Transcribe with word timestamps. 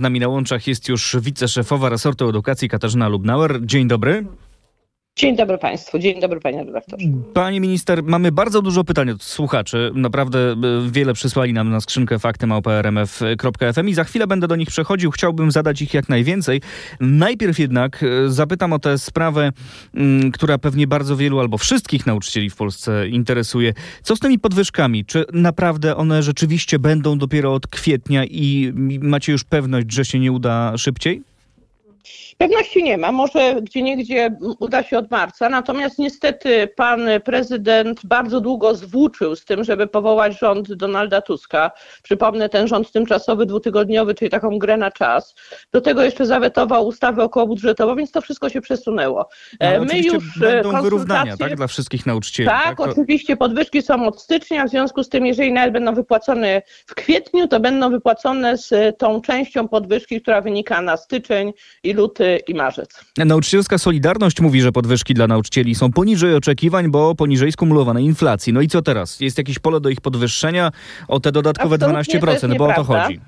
Z 0.00 0.02
nami 0.02 0.20
na 0.20 0.28
łączach 0.28 0.66
jest 0.66 0.88
już 0.88 1.16
wiceszefowa 1.20 1.88
resortu 1.88 2.28
edukacji 2.28 2.68
Katarzyna 2.68 3.08
Lubnauer. 3.08 3.66
Dzień 3.66 3.88
dobry. 3.88 4.26
Dzień 5.16 5.36
dobry 5.36 5.58
Państwu, 5.58 5.98
dzień 5.98 6.20
dobry 6.20 6.40
Panie 6.40 6.64
redaktorze. 6.64 7.06
Pani 7.34 7.60
minister, 7.60 8.02
mamy 8.02 8.32
bardzo 8.32 8.62
dużo 8.62 8.84
pytań 8.84 9.10
od 9.10 9.22
słuchaczy. 9.22 9.90
Naprawdę 9.94 10.38
e, 10.38 10.56
wiele 10.90 11.12
przysłali 11.12 11.52
nam 11.52 11.70
na 11.70 11.80
skrzynkę 11.80 12.18
fakty.małpa.rmf.fm 12.18 13.88
i 13.88 13.94
za 13.94 14.04
chwilę 14.04 14.26
będę 14.26 14.48
do 14.48 14.56
nich 14.56 14.68
przechodził. 14.68 15.10
Chciałbym 15.10 15.50
zadać 15.50 15.82
ich 15.82 15.94
jak 15.94 16.08
najwięcej. 16.08 16.60
Najpierw 17.00 17.58
jednak 17.58 18.02
e, 18.02 18.30
zapytam 18.30 18.72
o 18.72 18.78
tę 18.78 18.98
sprawę, 18.98 19.52
m, 19.94 20.32
która 20.32 20.58
pewnie 20.58 20.86
bardzo 20.86 21.16
wielu 21.16 21.40
albo 21.40 21.58
wszystkich 21.58 22.06
nauczycieli 22.06 22.50
w 22.50 22.56
Polsce 22.56 23.08
interesuje. 23.08 23.74
Co 24.02 24.16
z 24.16 24.20
tymi 24.20 24.38
podwyżkami? 24.38 25.04
Czy 25.04 25.24
naprawdę 25.32 25.96
one 25.96 26.22
rzeczywiście 26.22 26.78
będą 26.78 27.18
dopiero 27.18 27.54
od 27.54 27.66
kwietnia 27.66 28.24
i 28.24 28.72
macie 29.00 29.32
już 29.32 29.44
pewność, 29.44 29.92
że 29.92 30.04
się 30.04 30.18
nie 30.18 30.32
uda 30.32 30.76
szybciej? 30.78 31.22
Pewności 32.40 32.82
nie 32.82 32.98
ma, 32.98 33.12
może 33.12 33.54
gdzie 33.62 33.82
niegdzie 33.82 34.36
uda 34.58 34.82
się 34.82 34.98
od 34.98 35.10
marca, 35.10 35.48
natomiast 35.48 35.98
niestety 35.98 36.68
pan 36.76 37.00
prezydent 37.24 38.00
bardzo 38.06 38.40
długo 38.40 38.74
zwłóczył 38.74 39.36
z 39.36 39.44
tym, 39.44 39.64
żeby 39.64 39.86
powołać 39.86 40.38
rząd 40.38 40.72
Donalda 40.74 41.20
Tuska. 41.20 41.70
Przypomnę 42.02 42.48
ten 42.48 42.68
rząd 42.68 42.92
tymczasowy, 42.92 43.46
dwutygodniowy, 43.46 44.14
czyli 44.14 44.30
taką 44.30 44.58
grę 44.58 44.76
na 44.76 44.90
czas. 44.90 45.34
Do 45.72 45.80
tego 45.80 46.02
jeszcze 46.02 46.26
zawetował 46.26 46.86
ustawę 46.86 47.24
okołobudżetową, 47.24 47.96
więc 47.96 48.10
to 48.10 48.20
wszystko 48.20 48.48
się 48.48 48.60
przesunęło. 48.60 49.28
No, 49.60 49.66
ale 49.68 49.80
My 49.80 49.98
już 49.98 50.36
e, 50.36 50.40
będą 50.40 50.82
wyrównania, 50.82 51.32
konsultacje- 51.32 51.38
tak? 51.38 51.56
Dla 51.56 51.66
wszystkich 51.66 52.06
nauczycieli. 52.06 52.48
Tak, 52.48 52.76
To- 52.76 52.82
oczywiście 52.84 53.36
podwyżki 53.36 53.82
są 53.82 54.06
od 54.06 54.22
stycznia, 54.22 54.66
w 54.66 54.70
związku 54.70 55.02
z 55.02 55.08
tym, 55.08 55.26
jeżeli 55.26 55.52
nawet 55.52 55.72
będą 55.72 55.94
wypłacone 55.94 56.62
w 56.86 56.94
kwietniu, 56.94 57.48
to 57.48 57.60
będą 57.60 57.90
wypłacone 57.90 58.58
z 58.58 58.72
e, 58.72 58.92
tą 58.92 59.20
częścią 59.20 59.68
podwyżki, 59.68 60.20
która 60.20 60.40
wynika 60.40 60.82
na 60.82 60.96
styczeń 60.96 61.52
i 61.82 61.92
luty 61.92 62.29
i 62.36 62.54
marzec. 62.54 63.04
Nauczycielska 63.18 63.78
Solidarność 63.78 64.40
mówi, 64.40 64.60
że 64.60 64.72
podwyżki 64.72 65.14
dla 65.14 65.26
nauczycieli 65.26 65.74
są 65.74 65.92
poniżej 65.92 66.34
oczekiwań, 66.34 66.90
bo 66.90 67.14
poniżej 67.14 67.52
skumulowanej 67.52 68.04
inflacji. 68.04 68.52
No 68.52 68.60
i 68.60 68.68
co 68.68 68.82
teraz? 68.82 69.20
Jest 69.20 69.38
jakieś 69.38 69.58
pole 69.58 69.80
do 69.80 69.88
ich 69.88 70.00
podwyższenia 70.00 70.72
o 71.08 71.20
te 71.20 71.32
dodatkowe 71.32 71.74
Absolutnie 71.74 72.20
to 72.20 72.26
12%, 72.26 72.32
jest 72.32 72.58
bo 72.58 72.66
o 72.66 72.72
to 72.72 72.84
chodzi. 72.84 73.20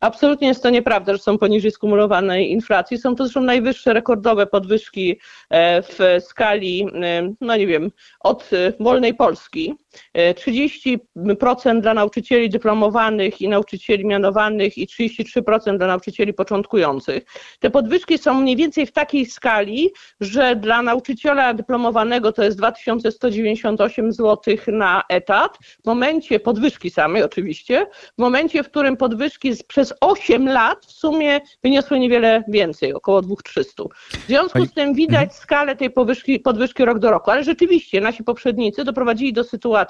Absolutnie 0.00 0.48
jest 0.48 0.62
to 0.62 0.70
nieprawda, 0.70 1.12
że 1.12 1.18
są 1.18 1.38
poniżej 1.38 1.70
skumulowanej 1.70 2.52
inflacji. 2.52 2.98
Są 2.98 3.14
to 3.14 3.24
zresztą 3.24 3.40
najwyższe 3.40 3.92
rekordowe 3.92 4.46
podwyżki 4.46 5.18
e, 5.50 5.82
w 5.82 5.98
skali, 6.20 6.86
e, 6.94 7.32
no 7.40 7.56
nie 7.56 7.66
wiem, 7.66 7.90
od 8.20 8.50
e, 8.52 8.72
wolnej 8.80 9.14
Polski. 9.14 9.74
E, 10.14 10.34
30% 10.34 11.80
dla 11.80 11.94
nauczycieli 11.94 12.50
dyplomowanych 12.50 13.40
i 13.40 13.48
nauczycieli 13.48 14.04
mianowanych 14.04 14.78
i 14.78 14.86
33% 14.86 15.78
dla 15.78 15.86
nauczycieli 15.86 16.34
początkujących. 16.34 17.24
Te 17.60 17.70
podwyżki 17.70 18.18
są 18.18 18.34
mniej 18.34 18.56
więcej 18.56 18.86
w 18.86 18.92
takiej 18.92 19.26
skali, 19.26 19.90
że 20.20 20.56
dla 20.56 20.82
nauczyciela 20.82 21.54
dyplomowanego 21.54 22.32
to 22.32 22.44
jest 22.44 22.56
2198 22.56 24.12
zł 24.12 24.56
na 24.68 25.02
etat. 25.08 25.58
W 25.82 25.86
momencie 25.86 26.40
podwyżki 26.40 26.90
samej 26.90 27.22
oczywiście, 27.22 27.86
w 28.18 28.18
momencie, 28.18 28.62
w 28.62 28.70
którym 28.70 28.96
podwyżki 28.96 29.52
przez 29.68 29.94
8 30.00 30.48
lat 30.48 30.86
w 30.86 30.92
sumie 30.92 31.40
wyniosły 31.62 31.98
niewiele 31.98 32.44
więcej, 32.48 32.94
około 32.94 33.22
2300. 33.22 33.82
W 34.10 34.26
związku 34.26 34.66
z 34.66 34.72
tym 34.72 34.94
widać 34.94 35.34
skalę 35.34 35.76
tej 35.76 35.90
podwyżki, 35.90 36.40
podwyżki 36.40 36.84
rok 36.84 36.98
do 36.98 37.10
roku, 37.10 37.30
ale 37.30 37.44
rzeczywiście 37.44 38.00
nasi 38.00 38.24
poprzednicy 38.24 38.84
doprowadzili 38.84 39.32
do 39.32 39.44
sytuacji, 39.44 39.85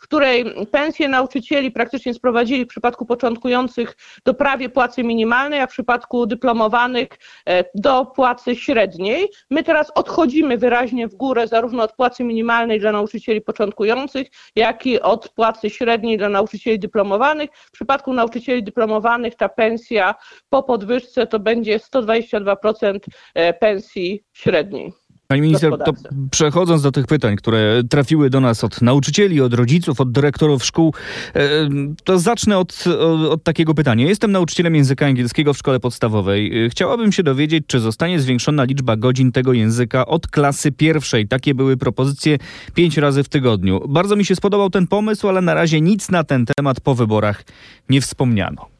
w 0.00 0.02
której 0.02 0.66
pensje 0.70 1.08
nauczycieli 1.08 1.70
praktycznie 1.70 2.14
sprowadzili 2.14 2.64
w 2.64 2.68
przypadku 2.68 3.06
początkujących 3.06 3.96
do 4.24 4.34
prawie 4.34 4.68
płacy 4.68 5.04
minimalnej, 5.04 5.60
a 5.60 5.66
w 5.66 5.70
przypadku 5.70 6.26
dyplomowanych 6.26 7.08
e, 7.46 7.64
do 7.74 8.06
płacy 8.06 8.56
średniej. 8.56 9.28
My 9.50 9.62
teraz 9.62 9.90
odchodzimy 9.94 10.58
wyraźnie 10.58 11.08
w 11.08 11.14
górę 11.14 11.48
zarówno 11.48 11.82
od 11.82 11.92
płacy 11.92 12.24
minimalnej 12.24 12.80
dla 12.80 12.92
nauczycieli 12.92 13.40
początkujących, 13.40 14.28
jak 14.56 14.86
i 14.86 15.00
od 15.00 15.28
płacy 15.28 15.70
średniej 15.70 16.18
dla 16.18 16.28
nauczycieli 16.28 16.78
dyplomowanych. 16.78 17.50
W 17.54 17.70
przypadku 17.70 18.12
nauczycieli 18.12 18.62
dyplomowanych 18.62 19.34
ta 19.34 19.48
pensja 19.48 20.14
po 20.48 20.62
podwyżce 20.62 21.26
to 21.26 21.38
będzie 21.38 21.78
122% 21.78 22.98
e, 23.34 23.52
pensji 23.52 24.24
średniej. 24.32 25.07
Pani 25.30 25.42
minister, 25.42 25.78
to 25.84 25.92
przechodząc 26.30 26.82
do 26.82 26.92
tych 26.92 27.06
pytań, 27.06 27.36
które 27.36 27.82
trafiły 27.90 28.30
do 28.30 28.40
nas 28.40 28.64
od 28.64 28.82
nauczycieli, 28.82 29.40
od 29.40 29.54
rodziców, 29.54 30.00
od 30.00 30.12
dyrektorów 30.12 30.64
szkół, 30.64 30.94
e, 31.34 31.68
to 32.04 32.18
zacznę 32.18 32.58
od, 32.58 32.84
od, 32.86 33.30
od 33.30 33.42
takiego 33.42 33.74
pytania. 33.74 34.06
Jestem 34.06 34.32
nauczycielem 34.32 34.74
języka 34.74 35.06
angielskiego 35.06 35.54
w 35.54 35.58
szkole 35.58 35.80
podstawowej. 35.80 36.64
E, 36.64 36.70
Chciałabym 36.70 37.12
się 37.12 37.22
dowiedzieć, 37.22 37.64
czy 37.66 37.80
zostanie 37.80 38.20
zwiększona 38.20 38.64
liczba 38.64 38.96
godzin 38.96 39.32
tego 39.32 39.52
języka 39.52 40.06
od 40.06 40.26
klasy 40.26 40.72
pierwszej. 40.72 41.28
Takie 41.28 41.54
były 41.54 41.76
propozycje 41.76 42.38
pięć 42.74 42.96
razy 42.96 43.22
w 43.22 43.28
tygodniu. 43.28 43.80
Bardzo 43.88 44.16
mi 44.16 44.24
się 44.24 44.36
spodobał 44.36 44.70
ten 44.70 44.86
pomysł, 44.86 45.28
ale 45.28 45.40
na 45.40 45.54
razie 45.54 45.80
nic 45.80 46.10
na 46.10 46.24
ten 46.24 46.46
temat 46.56 46.80
po 46.80 46.94
wyborach 46.94 47.44
nie 47.88 48.00
wspomniano. 48.00 48.77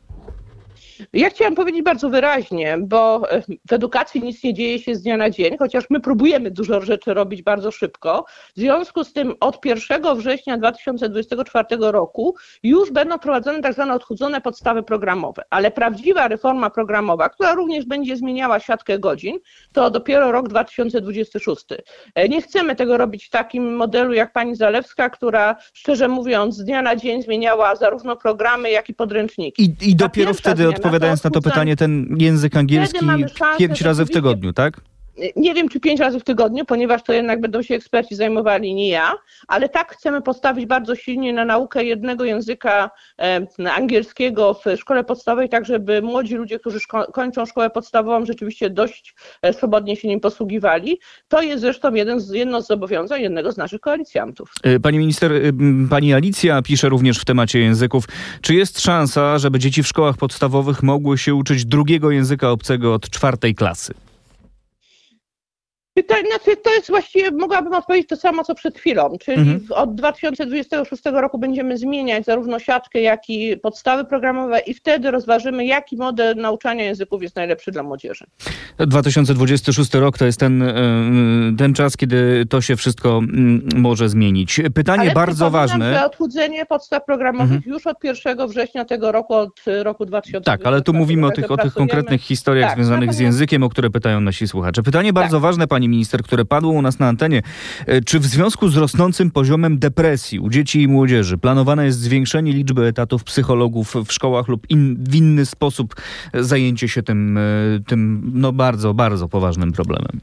Ja 1.12 1.31
chciałam 1.31 1.54
powiedzieć 1.54 1.82
bardzo 1.82 2.10
wyraźnie, 2.10 2.78
bo 2.81 3.31
e, 3.31 3.42
w 3.69 3.72
edukacji 3.72 4.22
nic 4.22 4.44
nie 4.44 4.54
dzieje 4.54 4.78
się 4.78 4.94
z 4.94 5.03
dnia 5.03 5.16
na 5.16 5.31
dzień, 5.31 5.56
chociaż 5.59 5.84
my 5.91 6.00
próbujemy 6.00 6.50
dużo 6.50 6.81
rzeczy 6.81 7.14
robić 7.14 7.42
bardzo 7.42 7.70
szybko. 7.70 8.25
W 8.56 8.60
związku 8.60 9.04
z 9.04 9.12
tym 9.12 9.34
od 9.41 9.64
1 9.64 10.16
września 10.16 10.58
2024 10.58 11.66
roku 11.81 12.34
już 12.62 12.91
będą 12.91 13.19
prowadzone 13.19 13.60
tak 13.60 13.75
zwane 13.75 13.94
odchudzone 13.94 14.41
podstawy 14.41 14.82
programowe, 14.82 15.42
ale 15.50 15.70
prawdziwa 15.70 16.28
reforma 16.28 16.70
programowa, 16.70 17.28
która 17.28 17.54
również 17.54 17.84
będzie 17.84 18.16
zmieniała 18.16 18.60
siatkę 18.60 18.98
godzin, 18.98 19.38
to 19.72 19.91
dopiero 19.91 20.32
rok 20.32 20.48
2026. 20.48 21.64
E, 22.14 22.28
Nie 22.28 22.42
chcemy 22.42 22.76
tego 22.76 22.97
robić 22.97 23.26
w 23.26 23.31
takim 23.31 23.76
modelu 23.76 24.12
jak 24.12 24.32
pani 24.32 24.56
Zalewska, 24.56 25.10
która 25.10 25.56
szczerze 25.72 26.08
mówiąc 26.08 26.56
z 26.56 26.64
dnia 26.64 26.82
na 26.82 26.97
dzień 26.97 27.22
zmieniała 27.22 27.76
zarówno 27.76 28.16
programy, 28.16 28.70
jak 28.70 28.88
i 28.88 28.94
podręczniki. 28.94 29.62
I, 29.62 29.91
i 29.91 29.97
dopiero 29.97 30.34
wtedy, 30.34 30.62
zmiana 30.62 30.88
odpowiadając 30.88 31.25
na 31.25 31.31
to 31.31 31.41
pytanie, 31.43 31.76
ten 31.76 32.16
język 32.19 32.56
angielski 32.56 33.06
pięć 33.59 33.81
razy 33.81 34.04
w 34.04 34.10
tygodniu, 34.10 34.53
tak? 34.53 34.81
Nie 35.36 35.54
wiem, 35.54 35.68
czy 35.68 35.80
pięć 35.80 36.00
razy 36.00 36.20
w 36.20 36.24
tygodniu, 36.24 36.64
ponieważ 36.64 37.02
to 37.02 37.12
jednak 37.12 37.40
będą 37.40 37.62
się 37.62 37.74
eksperci 37.74 38.14
zajmowali, 38.16 38.74
nie 38.74 38.88
ja, 38.88 39.12
ale 39.48 39.68
tak 39.68 39.92
chcemy 39.92 40.22
postawić 40.22 40.66
bardzo 40.66 40.94
silnie 40.94 41.32
na 41.32 41.44
naukę 41.44 41.84
jednego 41.84 42.24
języka 42.24 42.90
e, 43.18 43.46
angielskiego 43.74 44.54
w 44.54 44.80
szkole 44.80 45.04
podstawowej, 45.04 45.48
tak 45.48 45.64
żeby 45.66 46.02
młodzi 46.02 46.34
ludzie, 46.34 46.58
którzy 46.58 46.78
szko- 46.78 47.12
kończą 47.12 47.46
szkołę 47.46 47.70
podstawową, 47.70 48.26
rzeczywiście 48.26 48.70
dość 48.70 49.14
e, 49.42 49.52
swobodnie 49.52 49.96
się 49.96 50.08
nim 50.08 50.20
posługiwali. 50.20 50.98
To 51.28 51.42
jest 51.42 51.60
zresztą 51.60 51.94
jeden 51.94 52.20
z, 52.20 52.30
jedno 52.30 52.62
z 52.62 52.66
zobowiązań 52.66 53.22
jednego 53.22 53.52
z 53.52 53.56
naszych 53.56 53.80
koalicjantów. 53.80 54.52
Y, 54.66 54.80
Pani 54.80 54.98
minister, 54.98 55.32
m, 55.32 55.86
pani 55.90 56.14
Alicja 56.14 56.62
pisze 56.62 56.88
również 56.88 57.18
w 57.18 57.24
temacie 57.24 57.58
języków. 57.58 58.04
Czy 58.40 58.54
jest 58.54 58.80
szansa, 58.80 59.38
żeby 59.38 59.58
dzieci 59.58 59.82
w 59.82 59.86
szkołach 59.86 60.16
podstawowych 60.16 60.82
mogły 60.82 61.18
się 61.18 61.34
uczyć 61.34 61.64
drugiego 61.64 62.10
języka 62.10 62.50
obcego 62.50 62.94
od 62.94 63.10
czwartej 63.10 63.54
klasy? 63.54 63.94
Pytanie, 65.98 66.22
znaczy 66.28 66.56
to 66.62 66.75
jest 66.75 66.88
właściwie, 66.88 67.31
mogłabym 67.31 67.75
odpowiedzieć 67.75 68.09
to 68.09 68.16
samo, 68.16 68.44
co 68.44 68.54
przed 68.54 68.78
chwilą, 68.78 69.16
czyli 69.20 69.38
Mhm. 69.38 69.60
od 69.70 69.94
2026 69.94 71.03
roku 71.20 71.38
będziemy 71.38 71.78
zmieniać 71.78 72.25
zarówno 72.25 72.59
siatkę, 72.59 73.00
jak 73.00 73.31
i 73.31 73.56
podstawy 73.56 74.04
programowe 74.04 74.58
i 74.60 74.75
wtedy 74.75 75.10
rozważymy, 75.10 75.66
jaki 75.66 75.97
model 75.97 76.37
nauczania 76.37 76.84
języków 76.84 77.22
jest 77.22 77.37
najlepszy 77.37 77.70
dla 77.70 77.82
młodzieży. 77.82 78.25
2026 78.78 79.94
rok 79.94 80.19
to 80.19 80.25
jest 80.25 80.41
ten, 80.41 80.62
y, 80.62 81.54
ten 81.58 81.75
czas, 81.75 81.97
kiedy 81.97 82.47
to 82.50 82.60
się 82.60 82.76
wszystko 82.76 83.19
mm, 83.19 83.69
może 83.76 84.08
zmienić. 84.08 84.60
Pytanie 84.75 85.03
Ale 85.03 85.12
bardzo 85.12 85.50
ważne. 85.50 85.94
że 85.94 86.04
odchudzenie 86.06 86.66
podstaw 86.66 87.04
programowych 87.04 87.53
Mhm. 87.56 87.72
już 87.75 87.87
od 87.87 88.04
1 88.04 88.48
września 88.48 88.84
tego 88.84 89.12
roku, 89.12 89.34
od 89.34 89.60
roku 89.82 90.06
2020. 90.06 90.41
Tak, 90.58 90.66
ale 90.66 90.82
tu 90.82 90.92
mówimy 90.94 91.26
o 91.26 91.31
tych, 91.31 91.50
o 91.50 91.56
tych 91.56 91.75
konkretnych 91.75 92.20
historiach 92.20 92.69
Tak, 92.70 92.76
związanych 92.76 93.14
z 93.14 93.19
językiem, 93.19 93.62
o 93.62 93.69
które 93.69 93.90
pytają 93.90 94.20
nasi 94.20 94.49
słuchacze. 94.49 94.82
Pytanie 94.82 95.12
bardzo 95.12 95.40
ważne, 95.40 95.67
pani 95.67 95.88
minister, 95.88 96.23
które 96.23 96.44
padło 96.44 96.73
u 96.73 96.82
nas 96.82 96.99
na 96.99 97.08
antenie. 97.08 97.43
E, 97.87 98.00
Czy 98.00 98.19
w 98.19 98.26
związku 98.26 98.69
z 98.69 98.76
rosnącym 98.76 99.31
poziomem 99.31 99.79
depresji 99.79 100.40
u 100.40 100.50
dzieci 100.50 100.82
i 100.82 100.88
młodzieży 100.88 101.38
planowane 101.38 101.85
jest 101.85 102.00
zwiększenie 102.00 102.52
liczby 102.52 102.87
etatów 102.87 103.25
psychologów 103.25 103.94
w 104.06 104.12
szkołach 104.12 104.49
lub 104.49 104.70
in, 104.70 105.05
w 105.08 105.14
inny 105.14 105.46
sposób 105.46 105.94
e, 106.32 106.44
zajęcie 106.44 106.88
się 106.88 107.02
tym, 107.02 107.38
e, 107.38 107.40
tym 107.87 108.31
no 108.35 108.52
bardzo, 108.52 108.94
bardzo 108.94 109.29
poważnym 109.29 109.73
problemem? 109.73 110.20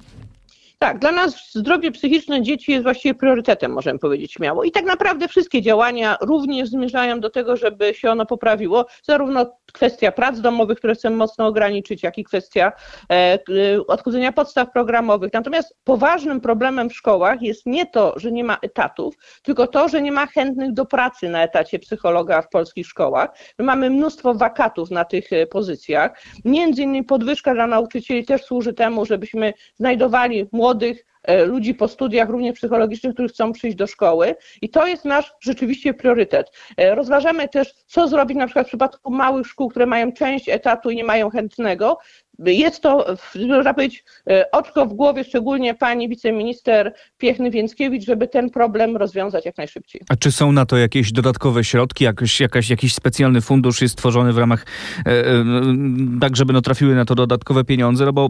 Tak, 0.80 1.00
dla 1.00 1.12
nas 1.12 1.52
zdrowie 1.54 1.92
psychiczne 1.92 2.42
dzieci 2.42 2.72
jest 2.72 2.84
właściwie 2.84 3.14
priorytetem, 3.14 3.72
możemy 3.72 4.00
powiedzieć 4.00 4.34
śmiało. 4.34 4.64
I 4.64 4.72
tak 4.72 4.86
naprawdę 4.86 5.28
wszystkie 5.28 5.62
działania 5.62 6.18
również 6.22 6.70
zmierzają 6.70 7.20
do 7.20 7.30
tego, 7.30 7.58
żeby 7.58 7.94
się 7.94 8.12
ono 8.12 8.26
poprawiło, 8.26 8.86
zarówno 9.04 9.46
kwestia 9.75 10.12
prac 10.12 10.39
domowych, 10.42 10.77
które 10.77 10.95
chcemy 10.95 11.16
mocno 11.16 11.48
ograniczyć, 11.48 12.04
jak 12.04 12.18
i 12.18 12.24
kwestia 12.24 12.72
odchudzenia 13.88 14.31
podstaw 14.31 14.72
programowych. 14.72 15.33
Natomiast 15.33 15.75
poważnym 15.83 16.42
problemem 16.42 16.89
w 16.89 16.95
szkołach 16.95 17.42
jest 17.42 17.66
nie 17.66 17.86
to, 17.86 18.13
że 18.19 18.31
nie 18.31 18.44
ma 18.44 18.57
etatów, 18.62 19.16
tylko 19.44 19.68
to, 19.68 19.89
że 19.89 20.01
nie 20.01 20.12
ma 20.12 20.27
chętnych 20.27 20.74
do 20.74 20.86
pracy 20.86 21.30
na 21.30 21.44
etacie 21.44 21.80
psychologa 21.80 22.42
w 22.42 22.50
polskich 22.50 22.88
szkołach. 22.88 23.30
My 23.60 23.66
mamy 23.66 23.89
mnóstwo 23.89 24.33
wakatów 24.33 24.92
na 24.92 25.06
tych 25.06 25.30
pozycjach. 25.50 26.22
Między 26.45 26.81
innymi 26.81 27.04
podwyżka 27.04 27.54
dla 27.54 27.68
nauczycieli 27.68 28.25
też 28.25 28.44
służy 28.44 28.74
temu, 28.74 29.06
żebyśmy 29.06 29.54
znajdowali 29.77 30.50
młodych, 30.51 31.06
E, 31.15 31.15
ludzi 31.45 31.74
po 31.74 31.88
studiach, 31.88 32.30
również 32.30 32.56
psychologicznych, 32.56 33.13
którzy 33.13 33.30
chcą 33.30 33.51
przyjść 33.51 33.77
do 33.77 33.88
szkoły 33.88 34.36
i 34.62 34.69
to 34.69 34.88
jest 34.88 35.06
nasz 35.06 35.33
rzeczywiście 35.42 35.94
priorytet. 35.94 36.51
E, 36.77 36.95
rozważamy 36.95 37.48
też, 37.48 37.74
co 37.88 38.07
zrobić 38.07 38.38
na 38.38 38.45
przykład 38.45 38.68
w 38.68 38.69
przypadku 38.69 39.12
małych 39.12 39.48
szkół, 39.48 39.69
które 39.69 39.86
mają 39.86 40.12
część 40.12 40.50
etatu 40.50 40.89
i 40.89 40.95
nie 40.95 41.04
mają 41.04 41.30
chętnego, 41.30 41.98
jest 42.40 42.82
to, 42.82 43.06
można 43.48 43.74
powiedzieć, 43.74 44.04
e, 44.30 44.52
oczko 44.52 44.86
w 44.86 44.94
głowie, 44.94 45.24
szczególnie 45.24 45.74
pani 45.74 46.10
wiceminister 46.10 46.94
Piechny-Więckiewicz, 47.18 48.06
żeby 48.06 48.28
ten 48.28 48.50
problem 48.50 48.98
rozwiązać 48.98 49.46
jak 49.46 49.58
najszybciej. 49.58 50.02
A 50.10 50.16
czy 50.16 50.32
są 50.32 50.52
na 50.52 50.66
to 50.66 50.78
jakieś 50.78 51.12
dodatkowe 51.12 51.64
środki, 51.64 52.04
jakoś, 52.04 52.40
jakaś, 52.40 52.70
jakiś 52.70 52.94
specjalny 52.94 53.42
fundusz 53.42 53.82
jest 53.82 53.96
tworzony 53.96 54.34
w 54.34 54.38
ramach, 54.38 54.66
e, 55.06 55.10
e, 55.10 55.44
tak 56.22 56.36
żeby 56.36 56.54
no, 56.54 56.62
trafiły 56.62 56.96
na 56.96 57.06
to 57.06 57.16
dodatkowe 57.16 57.64
pieniądze? 57.64 58.06
No 58.06 58.14
bo 58.14 58.30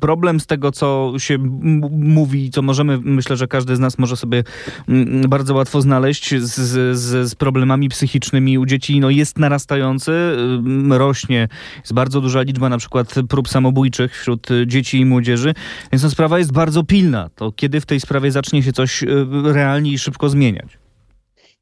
problem 0.00 0.40
z 0.40 0.46
tego, 0.46 0.72
co 0.72 1.12
się 1.18 1.38
mówi, 1.90 2.50
co 2.50 2.62
możemy, 2.62 2.98
myślę, 3.02 3.36
że 3.36 3.48
każdy 3.48 3.76
z 3.76 3.80
nas 3.80 3.98
może 3.98 4.16
sobie 4.16 4.44
bardzo 5.28 5.54
łatwo 5.54 5.80
znaleźć 5.80 6.34
z, 6.34 6.54
z, 6.98 6.98
z 7.28 7.34
problemami 7.34 7.88
psychicznymi 7.88 8.58
u 8.58 8.66
dzieci, 8.66 9.00
no 9.00 9.10
jest 9.10 9.38
narastający, 9.38 10.12
rośnie, 10.90 11.48
jest 11.80 11.92
bardzo 11.92 12.20
duża 12.20 12.42
liczba 12.42 12.68
na 12.68 12.78
przykład 12.78 13.14
prób 13.28 13.48
samobójczych 13.48 14.20
wśród 14.20 14.50
y, 14.50 14.66
dzieci 14.66 15.00
i 15.00 15.04
młodzieży, 15.04 15.54
więc 15.92 16.02
ta 16.02 16.10
sprawa 16.10 16.38
jest 16.38 16.52
bardzo 16.52 16.84
pilna. 16.84 17.30
To 17.34 17.52
kiedy 17.52 17.80
w 17.80 17.86
tej 17.86 18.00
sprawie 18.00 18.30
zacznie 18.30 18.62
się 18.62 18.72
coś 18.72 19.02
y, 19.02 19.06
realnie 19.44 19.92
i 19.92 19.98
szybko 19.98 20.28
zmieniać? 20.28 20.87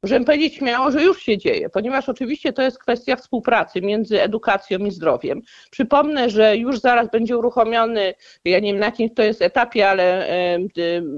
Możemy 0.03 0.25
powiedzieć 0.25 0.55
śmiało, 0.55 0.91
że 0.91 1.03
już 1.03 1.21
się 1.21 1.37
dzieje, 1.37 1.69
ponieważ 1.69 2.09
oczywiście 2.09 2.53
to 2.53 2.61
jest 2.61 2.79
kwestia 2.79 3.15
współpracy 3.15 3.81
między 3.81 4.21
edukacją 4.21 4.79
i 4.79 4.91
zdrowiem. 4.91 5.41
Przypomnę, 5.71 6.29
że 6.29 6.57
już 6.57 6.79
zaraz 6.79 7.11
będzie 7.11 7.37
uruchomiony, 7.37 8.13
ja 8.45 8.59
nie 8.59 8.71
wiem 8.71 8.79
na 8.79 8.85
jakim 8.85 9.09
to 9.09 9.23
jest 9.23 9.41
etapie, 9.41 9.89
ale 9.89 10.27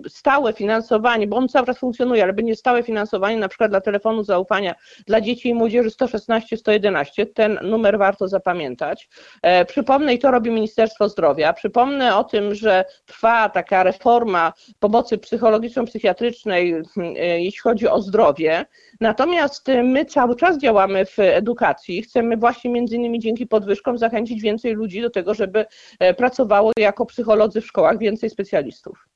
stałe 0.08 0.54
finansowanie, 0.54 1.28
bo 1.28 1.38
on 1.38 1.48
cały 1.48 1.66
czas 1.66 1.80
funkcjonuje, 1.80 2.24
ale 2.24 2.34
będzie 2.34 2.56
stałe 2.56 2.84
finansowanie 2.84 3.38
na 3.38 3.48
przykład 3.50 3.72
dla 3.72 3.82
telefonu 3.82 4.24
zaufania 4.24 4.76
dla 5.08 5.22
dzieci 5.22 5.50
i 5.50 5.54
młodzieży 5.54 5.90
116 5.90 6.58
111. 6.58 7.26
Ten 7.26 7.60
numer 7.64 7.98
warto 7.98 8.28
zapamiętać. 8.28 9.10
E, 9.42 9.66
przypomnę, 9.66 10.14
i 10.14 10.20
to 10.20 10.32
robi 10.32 10.52
Ministerstwo 10.52 11.10
Zdrowia, 11.10 11.54
przypomnę 11.54 12.18
o 12.18 12.24
tym, 12.24 12.56
że 12.56 12.86
trwa 13.06 13.50
taka 13.50 13.84
reforma 13.84 14.54
pomocy 14.80 15.18
psychologiczno-psychiatrycznej, 15.18 16.84
e, 16.98 17.42
jeśli 17.42 17.60
chodzi 17.60 17.88
o 17.88 18.02
zdrowie. 18.02 18.66
Natomiast 19.02 19.70
y, 19.70 19.84
my 19.84 20.06
cały 20.06 20.36
czas 20.36 20.58
działamy 20.58 21.06
w 21.06 21.20
edukacji. 21.20 22.02
Chcemy 22.02 22.38
właśnie 22.38 22.72
między 22.72 22.96
innymi 22.96 23.20
dzięki 23.20 23.48
podwyżkom 23.48 23.98
zachęcić 23.98 24.42
więcej 24.42 24.74
ludzi 24.74 25.02
do 25.02 25.10
tego, 25.10 25.34
żeby 25.34 25.66
e, 26.00 26.14
pracowało 26.14 26.72
jako 26.80 27.06
psycholodzy 27.06 27.62
w 27.62 27.66
szkołach, 27.66 27.98
więcej 27.98 28.30
specjalistów. 28.30 29.08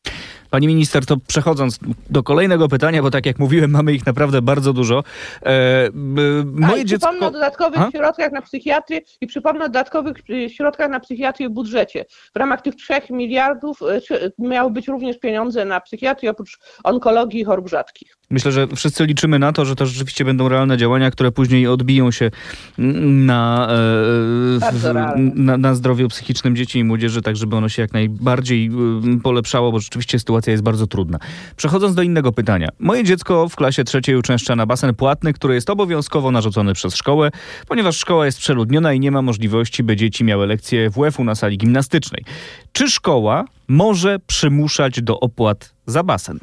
Pani 0.53 0.67
minister, 0.67 1.05
to 1.05 1.17
przechodząc 1.17 1.79
do 2.09 2.23
kolejnego 2.23 2.67
pytania, 2.67 3.01
bo 3.01 3.11
tak 3.11 3.25
jak 3.25 3.39
mówiłem, 3.39 3.71
mamy 3.71 3.93
ich 3.93 4.05
naprawdę 4.05 4.41
bardzo 4.41 4.73
dużo. 4.73 5.03
E, 5.45 5.89
moje 6.45 6.81
A, 6.81 6.85
dziecko... 6.85 7.07
Przypomnę 7.07 7.27
o 7.27 7.31
dodatkowych 7.31 7.81
A? 7.81 7.91
środkach 7.91 8.31
na 8.31 8.41
psychiatrię 8.41 9.01
i 9.21 9.27
przypomnę 9.27 9.65
o 9.65 9.67
dodatkowych 9.67 10.17
y, 10.29 10.49
środkach 10.49 10.89
na 10.89 10.99
psychiatrię 10.99 11.49
w 11.49 11.51
budżecie. 11.51 12.05
W 12.33 12.39
ramach 12.39 12.61
tych 12.61 12.75
3 12.75 12.93
miliardów 13.09 13.81
y, 14.11 14.31
miały 14.39 14.71
być 14.71 14.87
również 14.87 15.19
pieniądze 15.19 15.65
na 15.65 15.81
psychiatrię 15.81 16.31
oprócz 16.31 16.59
onkologii 16.83 17.41
i 17.41 17.43
chorób 17.43 17.69
rzadkich. 17.69 18.17
Myślę, 18.29 18.51
że 18.51 18.67
wszyscy 18.67 19.05
liczymy 19.05 19.39
na 19.39 19.51
to, 19.51 19.65
że 19.65 19.75
to 19.75 19.85
rzeczywiście 19.85 20.25
będą 20.25 20.49
realne 20.49 20.77
działania, 20.77 21.11
które 21.11 21.31
później 21.31 21.67
odbiją 21.67 22.11
się 22.11 22.31
na, 22.77 23.67
e, 24.73 25.13
na, 25.35 25.57
na 25.57 25.75
zdrowiu 25.75 26.07
psychicznym 26.07 26.55
dzieci 26.55 26.79
i 26.79 26.83
młodzieży, 26.83 27.21
tak 27.21 27.35
żeby 27.35 27.55
ono 27.55 27.69
się 27.69 27.81
jak 27.81 27.93
najbardziej 27.93 28.71
polepszało, 29.23 29.71
bo 29.71 29.79
rzeczywiście 29.79 30.19
sytuacja 30.19 30.42
jest 30.51 30.63
bardzo 30.63 30.87
trudna. 30.87 31.19
Przechodząc 31.55 31.95
do 31.95 32.01
innego 32.01 32.31
pytania. 32.31 32.67
Moje 32.79 33.03
dziecko 33.03 33.49
w 33.49 33.55
klasie 33.55 33.83
trzeciej 33.83 34.15
uczęszcza 34.15 34.55
na 34.55 34.65
basen 34.65 34.95
płatny, 34.95 35.33
który 35.33 35.55
jest 35.55 35.69
obowiązkowo 35.69 36.31
narzucony 36.31 36.73
przez 36.73 36.95
szkołę, 36.95 37.31
ponieważ 37.67 37.97
szkoła 37.97 38.25
jest 38.25 38.37
przeludniona 38.37 38.93
i 38.93 38.99
nie 38.99 39.11
ma 39.11 39.21
możliwości, 39.21 39.83
by 39.83 39.95
dzieci 39.95 40.23
miały 40.23 40.47
lekcje 40.47 40.89
WF-u 40.89 41.23
na 41.23 41.35
sali 41.35 41.57
gimnastycznej. 41.57 42.25
Czy 42.71 42.89
szkoła 42.89 43.45
może 43.67 44.19
przymuszać 44.27 45.01
do 45.01 45.19
opłat 45.19 45.73
za 45.85 46.03
basen? 46.03 46.39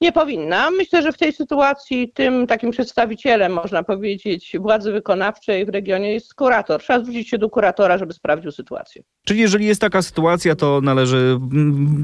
Nie 0.00 0.12
powinna. 0.12 0.70
Myślę, 0.70 1.02
że 1.02 1.12
w 1.12 1.18
tej 1.18 1.32
sytuacji 1.32 2.12
tym 2.14 2.46
takim 2.46 2.70
przedstawicielem, 2.70 3.52
można 3.52 3.82
powiedzieć, 3.82 4.56
władzy 4.60 4.92
wykonawczej 4.92 5.66
w 5.66 5.68
regionie 5.68 6.12
jest 6.12 6.34
kurator. 6.34 6.80
Trzeba 6.80 7.00
zwrócić 7.00 7.28
się 7.28 7.38
do 7.38 7.50
kuratora, 7.50 7.98
żeby 7.98 8.12
sprawdził 8.12 8.52
sytuację. 8.52 9.02
Czyli 9.24 9.40
jeżeli 9.40 9.66
jest 9.66 9.80
taka 9.80 10.02
sytuacja, 10.02 10.56
to 10.56 10.80
należy, 10.80 11.38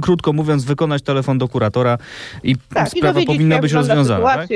krótko 0.02 0.32
mówiąc, 0.32 0.64
wykonać 0.64 1.02
telefon 1.02 1.38
do 1.38 1.48
kuratora 1.48 1.98
i 2.42 2.56
tak, 2.74 2.88
sprawa 2.88 3.20
i 3.20 3.26
powinna 3.26 3.58
być 3.58 3.72
rozwiązana. 3.72 4.24
Tak? 4.24 4.48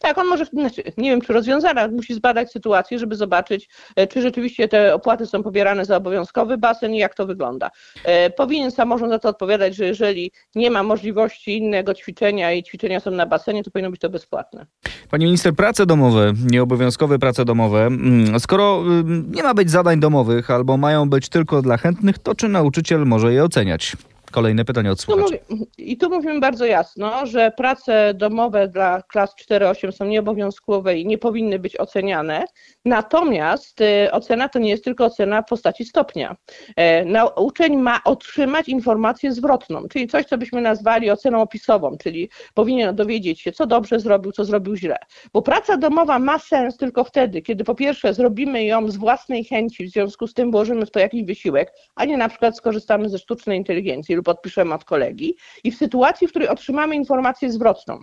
Tak, 0.00 0.18
on 0.18 0.26
może, 0.26 0.44
znaczy, 0.44 0.82
nie 0.96 1.10
wiem 1.10 1.20
czy 1.20 1.32
rozwiązana, 1.32 1.88
musi 1.88 2.14
zbadać 2.14 2.52
sytuację, 2.52 2.98
żeby 2.98 3.16
zobaczyć, 3.16 3.68
e, 3.96 4.06
czy 4.06 4.22
rzeczywiście 4.22 4.68
te 4.68 4.94
opłaty 4.94 5.26
są 5.26 5.42
pobierane 5.42 5.84
za 5.84 5.96
obowiązkowy 5.96 6.58
basen 6.58 6.94
i 6.94 6.98
jak 6.98 7.14
to 7.14 7.26
wygląda. 7.26 7.70
E, 8.04 8.30
powinien 8.30 8.70
samorząd 8.70 9.12
za 9.12 9.18
to 9.18 9.28
odpowiadać, 9.28 9.76
że 9.76 9.84
jeżeli 9.84 10.32
nie 10.54 10.70
ma 10.70 10.82
możliwości 10.82 11.58
innego 11.58 11.94
ćwiczenia 11.94 12.52
i 12.52 12.62
ćwiczenia 12.62 13.00
są 13.00 13.10
na 13.10 13.26
basenie, 13.26 13.64
to 13.64 13.70
powinno 13.70 13.90
być 13.90 14.00
to 14.00 14.10
bezpłatne. 14.10 14.66
Pani 15.10 15.24
minister, 15.24 15.54
prace 15.54 15.86
domowe, 15.86 16.32
nieobowiązkowe 16.50 17.18
prace 17.18 17.44
domowe, 17.44 17.86
mm, 17.86 18.40
skoro 18.40 18.82
mm, 18.82 19.32
nie 19.34 19.42
ma 19.42 19.54
być 19.54 19.70
zadań 19.70 20.00
domowych 20.00 20.50
albo 20.50 20.76
mają 20.76 21.10
być 21.10 21.28
tylko 21.28 21.62
dla 21.62 21.76
chętnych, 21.76 22.18
to 22.18 22.34
czy 22.34 22.48
nauczyciel 22.48 23.06
może 23.06 23.32
je 23.32 23.44
oceniać? 23.44 23.96
Kolejne 24.30 24.64
pytanie 24.64 24.92
od 24.92 25.00
słuchaczy. 25.00 25.38
I 25.78 25.96
tu 25.96 26.10
mówimy 26.10 26.40
bardzo 26.40 26.64
jasno, 26.64 27.26
że 27.26 27.52
prace 27.56 28.14
domowe 28.14 28.68
dla 28.68 29.02
klas 29.02 29.34
4-8 29.50 29.92
są 29.92 30.04
nieobowiązkowe 30.04 30.98
i 30.98 31.06
nie 31.06 31.18
powinny 31.18 31.58
być 31.58 31.80
oceniane. 31.80 32.44
Natomiast 32.84 33.80
y, 33.80 34.12
ocena 34.12 34.48
to 34.48 34.58
nie 34.58 34.70
jest 34.70 34.84
tylko 34.84 35.04
ocena 35.04 35.42
w 35.42 35.48
postaci 35.48 35.84
stopnia. 35.84 36.36
E, 36.76 37.24
uczeń 37.36 37.76
ma 37.76 38.00
otrzymać 38.04 38.68
informację 38.68 39.32
zwrotną, 39.32 39.88
czyli 39.88 40.08
coś, 40.08 40.26
co 40.26 40.38
byśmy 40.38 40.60
nazwali 40.60 41.10
oceną 41.10 41.42
opisową, 41.42 41.96
czyli 42.02 42.30
powinien 42.54 42.96
dowiedzieć 42.96 43.40
się, 43.40 43.52
co 43.52 43.66
dobrze 43.66 44.00
zrobił, 44.00 44.32
co 44.32 44.44
zrobił 44.44 44.76
źle. 44.76 44.96
Bo 45.32 45.42
praca 45.42 45.76
domowa 45.76 46.18
ma 46.18 46.38
sens 46.38 46.76
tylko 46.76 47.04
wtedy, 47.04 47.42
kiedy 47.42 47.64
po 47.64 47.74
pierwsze 47.74 48.14
zrobimy 48.14 48.64
ją 48.64 48.90
z 48.90 48.96
własnej 48.96 49.44
chęci, 49.44 49.86
w 49.86 49.90
związku 49.90 50.26
z 50.26 50.34
tym 50.34 50.50
włożymy 50.50 50.86
w 50.86 50.90
to 50.90 51.00
jakiś 51.00 51.24
wysiłek, 51.24 51.72
a 51.94 52.04
nie 52.04 52.16
na 52.16 52.28
przykład 52.28 52.56
skorzystamy 52.56 53.08
ze 53.08 53.18
sztucznej 53.18 53.58
inteligencji 53.58 54.19
lub 54.20 54.28
odpiszemy 54.28 54.74
od 54.74 54.84
kolegi 54.84 55.36
i 55.64 55.70
w 55.70 55.76
sytuacji, 55.76 56.26
w 56.26 56.30
której 56.30 56.48
otrzymamy 56.48 56.96
informację 56.96 57.52
zwrotną, 57.52 57.98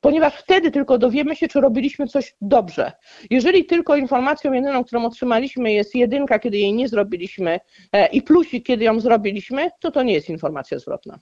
ponieważ 0.00 0.34
wtedy 0.34 0.70
tylko 0.70 0.98
dowiemy 0.98 1.36
się, 1.36 1.48
czy 1.48 1.60
robiliśmy 1.60 2.06
coś 2.06 2.34
dobrze. 2.40 2.92
Jeżeli 3.30 3.64
tylko 3.64 3.96
informacją 3.96 4.52
jedyną, 4.52 4.84
którą 4.84 5.04
otrzymaliśmy 5.04 5.72
jest 5.72 5.94
jedynka, 5.94 6.38
kiedy 6.38 6.58
jej 6.58 6.72
nie 6.72 6.88
zrobiliśmy 6.88 7.60
e, 7.92 8.06
i 8.06 8.22
plusik, 8.22 8.66
kiedy 8.66 8.84
ją 8.84 9.00
zrobiliśmy, 9.00 9.70
to 9.80 9.90
to 9.90 10.02
nie 10.02 10.12
jest 10.12 10.28
informacja 10.28 10.78
zwrotna. 10.78 11.18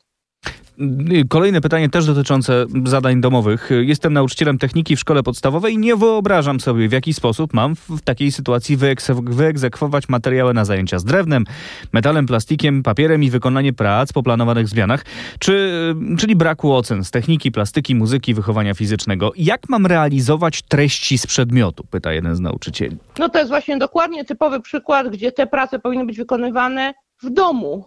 Kolejne 1.28 1.60
pytanie 1.60 1.88
też 1.88 2.06
dotyczące 2.06 2.66
zadań 2.84 3.20
domowych. 3.20 3.70
Jestem 3.80 4.12
nauczycielem 4.12 4.58
techniki 4.58 4.96
w 4.96 5.00
szkole 5.00 5.22
podstawowej 5.22 5.74
i 5.74 5.78
nie 5.78 5.96
wyobrażam 5.96 6.60
sobie, 6.60 6.88
w 6.88 6.92
jaki 6.92 7.14
sposób 7.14 7.54
mam 7.54 7.76
w 7.76 8.00
takiej 8.04 8.32
sytuacji 8.32 8.78
wyegzekwować 9.22 10.08
materiały 10.08 10.54
na 10.54 10.64
zajęcia 10.64 10.98
z 10.98 11.04
drewnem, 11.04 11.44
metalem, 11.92 12.26
plastikiem, 12.26 12.82
papierem 12.82 13.22
i 13.22 13.30
wykonanie 13.30 13.72
prac 13.72 14.12
po 14.12 14.22
planowanych 14.22 14.68
zmianach, 14.68 15.04
czy, 15.38 15.70
czyli 16.18 16.36
braku 16.36 16.72
ocen 16.72 17.04
z 17.04 17.10
techniki, 17.10 17.52
plastyki, 17.52 17.94
muzyki, 17.94 18.34
wychowania 18.34 18.74
fizycznego. 18.74 19.32
Jak 19.36 19.68
mam 19.68 19.86
realizować 19.86 20.62
treści 20.62 21.18
z 21.18 21.26
przedmiotu? 21.26 21.84
Pyta 21.90 22.12
jeden 22.12 22.36
z 22.36 22.40
nauczycieli. 22.40 22.96
No 23.18 23.28
to 23.28 23.38
jest 23.38 23.50
właśnie 23.50 23.78
dokładnie 23.78 24.24
typowy 24.24 24.60
przykład, 24.60 25.08
gdzie 25.08 25.32
te 25.32 25.46
prace 25.46 25.78
powinny 25.78 26.06
być 26.06 26.16
wykonywane 26.16 26.94
w 27.22 27.30
domu, 27.30 27.84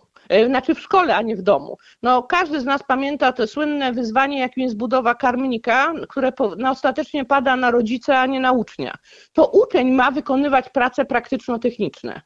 znaczy 0.47 0.75
w 0.75 0.79
szkole, 0.79 1.15
a 1.15 1.21
nie 1.21 1.35
w 1.35 1.41
domu. 1.41 1.77
No, 2.03 2.23
każdy 2.23 2.59
z 2.59 2.65
nas 2.65 2.81
pamięta 2.87 3.31
to 3.31 3.47
słynne 3.47 3.93
wyzwanie, 3.93 4.39
jakim 4.39 4.63
jest 4.63 4.77
budowa 4.77 5.15
karmnika, 5.15 5.93
które 6.09 6.31
po, 6.31 6.55
no, 6.57 6.69
ostatecznie 6.69 7.25
pada 7.25 7.55
na 7.55 7.71
rodzica, 7.71 8.19
a 8.19 8.25
nie 8.25 8.39
na 8.39 8.51
ucznia. 8.51 8.95
To 9.33 9.47
uczeń 9.47 9.91
ma 9.91 10.11
wykonywać 10.11 10.69
prace 10.69 11.05
praktyczno-techniczne. 11.05 12.21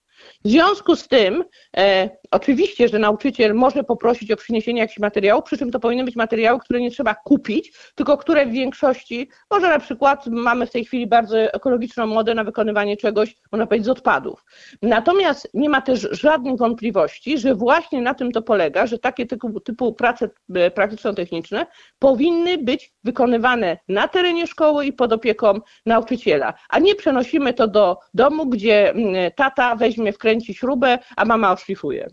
W 0.46 0.50
związku 0.50 0.96
z 0.96 1.08
tym, 1.08 1.44
e, 1.78 2.10
Oczywiście, 2.32 2.88
że 2.88 3.00
nauczyciel 3.00 3.54
może 3.54 3.84
poprosić 3.84 4.32
o 4.32 4.36
przyniesienie 4.36 4.82
jakichś 4.82 5.00
materiałów, 5.00 5.44
przy 5.44 5.58
czym 5.58 5.72
to 5.72 5.80
powinny 5.80 6.04
być 6.04 6.16
materiały, 6.16 6.60
które 6.60 6.82
nie 6.82 6.92
trzeba 6.92 7.16
kupić, 7.16 7.74
tylko 7.96 8.18
które 8.18 8.46
w 8.46 8.52
większości, 8.52 9.30
może 9.52 9.70
na 9.70 9.80
przykład 9.80 10.28
mamy 10.28 10.66
w 10.66 10.72
tej 10.72 10.86
chwili 10.86 11.08
bardzo 11.08 11.38
ekologiczną 11.38 12.08
modę 12.08 12.36
na 12.36 12.44
wykonywanie 12.44 12.98
czegoś, 12.98 13.36
można 13.52 13.68
powiedzieć, 13.68 13.86
z 13.86 13.90
odpadów. 13.90 14.46
Natomiast 14.82 15.50
nie 15.54 15.70
ma 15.70 15.82
też 15.82 16.08
żadnych 16.12 16.58
wątpliwości, 16.58 17.38
że 17.38 17.56
właśnie 17.56 18.02
na 18.02 18.14
tym 18.14 18.32
to 18.32 18.42
polega, 18.42 18.88
że 18.88 19.00
takie 19.00 19.26
typu, 19.26 19.60
typu 19.60 19.94
prace 19.94 20.30
e, 20.56 20.72
praktyczno-techniczne 20.72 21.66
powinny 22.00 22.58
być 22.58 22.94
wykonywane 23.04 23.78
na 23.88 24.08
terenie 24.08 24.48
szkoły 24.48 24.86
i 24.86 24.94
pod 24.94 25.14
opieką 25.14 25.60
nauczyciela, 25.86 26.54
a 26.70 26.80
nie 26.80 26.96
przenosimy 26.96 27.54
to 27.54 27.68
do 27.68 27.98
domu, 28.14 28.46
gdzie 28.46 28.90
mm, 28.90 29.32
tata 29.36 29.76
weźmie, 29.76 30.14
wkręci 30.14 30.54
śrubę, 30.54 31.00
a 31.16 31.26
mama 31.26 31.52
oszlifuje. 31.52 32.08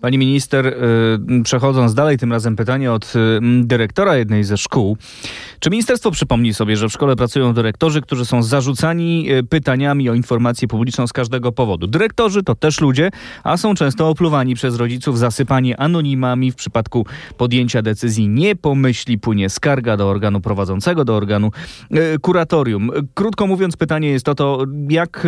Pani 0.00 0.18
minister, 0.18 0.66
y, 0.66 1.42
przechodząc 1.44 1.94
dalej, 1.94 2.18
tym 2.18 2.32
razem 2.32 2.56
pytanie 2.56 2.92
od 2.92 3.12
y, 3.16 3.18
dyrektora 3.62 4.16
jednej 4.16 4.44
ze 4.44 4.56
szkół. 4.56 4.96
Czy 5.60 5.70
ministerstwo 5.70 6.10
przypomni 6.10 6.54
sobie, 6.54 6.76
że 6.76 6.88
w 6.88 6.92
szkole 6.92 7.16
pracują 7.16 7.54
dyrektorzy, 7.54 8.00
którzy 8.00 8.24
są 8.24 8.42
zarzucani 8.42 9.32
y, 9.32 9.44
pytaniami 9.44 10.10
o 10.10 10.14
informację 10.14 10.68
publiczną 10.68 11.06
z 11.06 11.12
każdego 11.12 11.52
powodu? 11.52 11.86
Dyrektorzy 11.86 12.42
to 12.42 12.54
też 12.54 12.80
ludzie, 12.80 13.10
a 13.44 13.56
są 13.56 13.74
często 13.74 14.08
opluwani 14.08 14.54
przez 14.54 14.76
rodziców, 14.76 15.18
zasypani 15.18 15.74
anonimami. 15.74 16.52
W 16.52 16.54
przypadku 16.54 17.06
podjęcia 17.36 17.82
decyzji 17.82 18.28
nie 18.28 18.56
pomyśli, 18.56 19.18
płynie 19.18 19.48
skarga 19.48 19.96
do 19.96 20.08
organu 20.08 20.40
prowadzącego, 20.40 21.04
do 21.04 21.16
organu 21.16 21.50
kuratorium. 22.20 22.90
Krótko 23.14 23.46
mówiąc, 23.46 23.76
pytanie 23.76 24.08
jest 24.10 24.28
o 24.28 24.34
to, 24.34 24.64
jak, 24.88 25.26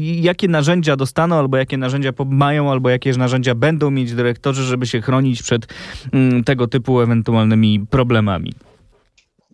jakie 0.00 0.48
narzędzia 0.48 0.96
dostaną, 0.96 1.36
albo 1.36 1.56
jakie 1.56 1.76
narzędzia 1.76 2.12
mają, 2.26 2.70
albo 2.70 2.90
jakie 2.90 3.12
narzędzia 3.22 3.54
będą 3.54 3.90
mieć 3.90 4.14
dyrektorzy, 4.14 4.62
żeby 4.62 4.86
się 4.86 5.00
chronić 5.00 5.42
przed 5.42 5.66
mm, 6.12 6.44
tego 6.44 6.66
typu 6.66 7.00
ewentualnymi 7.00 7.86
problemami? 7.90 8.52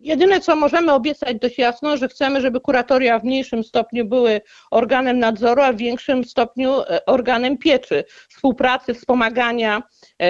Jedyne, 0.01 0.39
co 0.39 0.55
możemy 0.55 0.93
obiecać 0.93 1.37
dość 1.41 1.57
jasno, 1.57 1.97
że 1.97 2.07
chcemy, 2.07 2.41
żeby 2.41 2.59
kuratoria 2.59 3.19
w 3.19 3.23
mniejszym 3.23 3.63
stopniu 3.63 4.05
były 4.05 4.41
organem 4.71 5.19
nadzoru, 5.19 5.61
a 5.61 5.73
w 5.73 5.77
większym 5.77 6.23
stopniu 6.23 6.81
e, 6.81 7.05
organem 7.05 7.57
pieczy, 7.57 8.03
współpracy, 8.29 8.93
wspomagania, 8.93 9.83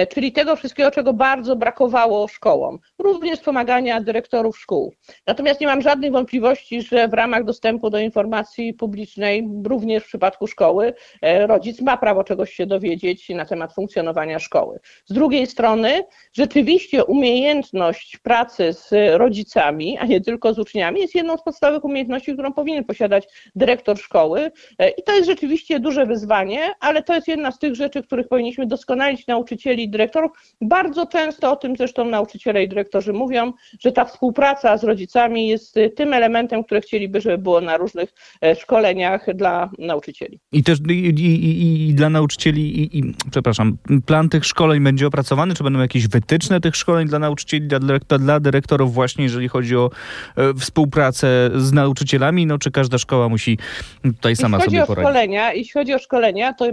czyli 0.08 0.32
tego 0.32 0.56
wszystkiego, 0.56 0.90
czego 0.90 1.12
bardzo 1.12 1.56
brakowało 1.56 2.28
szkołom. 2.28 2.78
Również 2.98 3.38
wspomagania 3.38 4.00
dyrektorów 4.00 4.58
szkół. 4.58 4.94
Natomiast 5.26 5.60
nie 5.60 5.66
mam 5.66 5.82
żadnych 5.82 6.12
wątpliwości, 6.12 6.82
że 6.82 7.08
w 7.08 7.14
ramach 7.14 7.44
dostępu 7.44 7.90
do 7.90 7.98
informacji 7.98 8.74
publicznej, 8.74 9.48
również 9.66 10.04
w 10.04 10.06
przypadku 10.06 10.46
szkoły, 10.46 10.94
e, 11.22 11.46
rodzic 11.46 11.80
ma 11.80 11.96
prawo 11.96 12.24
czegoś 12.24 12.52
się 12.52 12.66
dowiedzieć 12.66 13.28
na 13.28 13.44
temat 13.44 13.74
funkcjonowania 13.74 14.38
szkoły. 14.38 14.78
Z 15.04 15.12
drugiej 15.12 15.46
strony, 15.46 16.04
rzeczywiście 16.32 17.04
umiejętność 17.04 18.18
pracy 18.18 18.72
z 18.72 18.90
rodzicami, 19.18 19.98
a 19.98 20.06
nie 20.06 20.20
tylko 20.20 20.54
z 20.54 20.58
uczniami, 20.58 21.00
jest 21.00 21.14
jedną 21.14 21.36
z 21.36 21.42
podstawowych 21.42 21.84
umiejętności, 21.84 22.32
którą 22.32 22.52
powinien 22.52 22.84
posiadać 22.84 23.28
dyrektor 23.54 23.98
szkoły. 23.98 24.50
E, 24.78 24.88
I 24.88 25.02
to 25.02 25.12
jest 25.12 25.26
rzeczywiście 25.26 25.80
duże 25.80 26.06
wyzwanie, 26.06 26.72
ale 26.80 27.02
to 27.02 27.14
jest 27.14 27.28
jedna 27.28 27.50
z 27.52 27.58
tych 27.58 27.74
rzeczy, 27.74 28.02
których 28.02 28.28
powinniśmy 28.28 28.66
doskonalić 28.66 29.26
nauczycieli 29.26 29.79
i 29.82 29.88
dyrektorów. 29.88 30.32
Bardzo 30.60 31.06
często 31.06 31.52
o 31.52 31.56
tym 31.56 31.76
zresztą 31.76 32.04
nauczyciele 32.04 32.64
i 32.64 32.68
dyrektorzy 32.68 33.12
mówią, 33.12 33.52
że 33.80 33.92
ta 33.92 34.04
współpraca 34.04 34.78
z 34.78 34.84
rodzicami 34.84 35.48
jest 35.48 35.76
e, 35.76 35.90
tym 35.90 36.12
elementem, 36.12 36.64
który 36.64 36.80
chcieliby, 36.80 37.20
żeby 37.20 37.38
było 37.38 37.60
na 37.60 37.76
różnych 37.76 38.14
e, 38.40 38.56
szkoleniach 38.56 39.26
dla 39.34 39.70
nauczycieli. 39.78 40.40
I 40.52 40.62
też 40.62 40.78
i, 40.88 40.92
i, 40.92 41.88
i 41.88 41.94
dla 41.94 42.10
nauczycieli, 42.10 42.98
i, 42.98 43.14
przepraszam, 43.30 43.76
plan 44.06 44.28
tych 44.28 44.44
szkoleń 44.44 44.82
będzie 44.82 45.06
opracowany, 45.06 45.54
czy 45.54 45.64
będą 45.64 45.80
jakieś 45.80 46.08
wytyczne 46.08 46.60
tych 46.60 46.76
szkoleń 46.76 47.08
dla 47.08 47.18
nauczycieli, 47.18 47.68
dla, 47.68 47.78
dla 48.18 48.40
dyrektorów 48.40 48.94
właśnie, 48.94 49.24
jeżeli 49.24 49.48
chodzi 49.48 49.76
o 49.76 49.90
e, 50.36 50.54
współpracę 50.54 51.50
z 51.54 51.72
nauczycielami, 51.72 52.46
no 52.46 52.58
czy 52.58 52.70
każda 52.70 52.98
szkoła 52.98 53.28
musi 53.28 53.58
tutaj 54.02 54.36
sama 54.36 54.56
jeśli 54.56 54.70
sobie 54.70 54.86
poradzić? 54.86 55.10
Szkolenia, 55.10 55.52
jeśli 55.52 55.72
chodzi 55.72 55.94
o 55.94 55.98
szkolenia, 55.98 56.52
to 56.52 56.64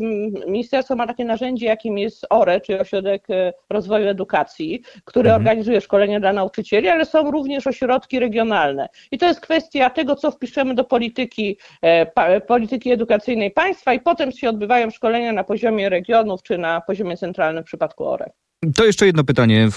ministerstwo 0.47 0.95
ma 0.95 1.07
takie 1.07 1.25
narzędzie, 1.25 1.65
jakim 1.65 1.97
jest 1.97 2.25
ORE, 2.29 2.61
czyli 2.61 2.79
Ośrodek 2.79 2.96
e, 3.05 3.53
Rozwoju 3.69 4.07
Edukacji, 4.07 4.81
który 5.05 5.29
mhm. 5.29 5.41
organizuje 5.41 5.81
szkolenia 5.81 6.19
dla 6.19 6.33
nauczycieli, 6.33 6.89
ale 6.89 7.05
są 7.05 7.31
również 7.31 7.67
ośrodki 7.67 8.19
regionalne. 8.19 8.89
I 9.11 9.17
to 9.17 9.25
jest 9.25 9.39
kwestia 9.39 9.89
tego, 9.89 10.15
co 10.15 10.31
wpiszemy 10.31 10.75
do 10.75 10.83
polityki, 10.83 11.57
e, 11.81 12.41
polityki 12.41 12.91
edukacyjnej 12.91 13.51
państwa 13.51 13.93
i 13.93 13.99
potem 13.99 14.31
się 14.31 14.49
odbywają 14.49 14.89
szkolenia 14.89 15.33
na 15.33 15.43
poziomie 15.43 15.89
regionów 15.89 16.43
czy 16.43 16.57
na 16.57 16.81
poziomie 16.81 17.17
centralnym 17.17 17.63
w 17.63 17.67
przypadku 17.67 18.05
ORE. 18.05 18.29
To 18.75 18.85
jeszcze 18.85 19.05
jedno 19.05 19.23
pytanie, 19.23 19.69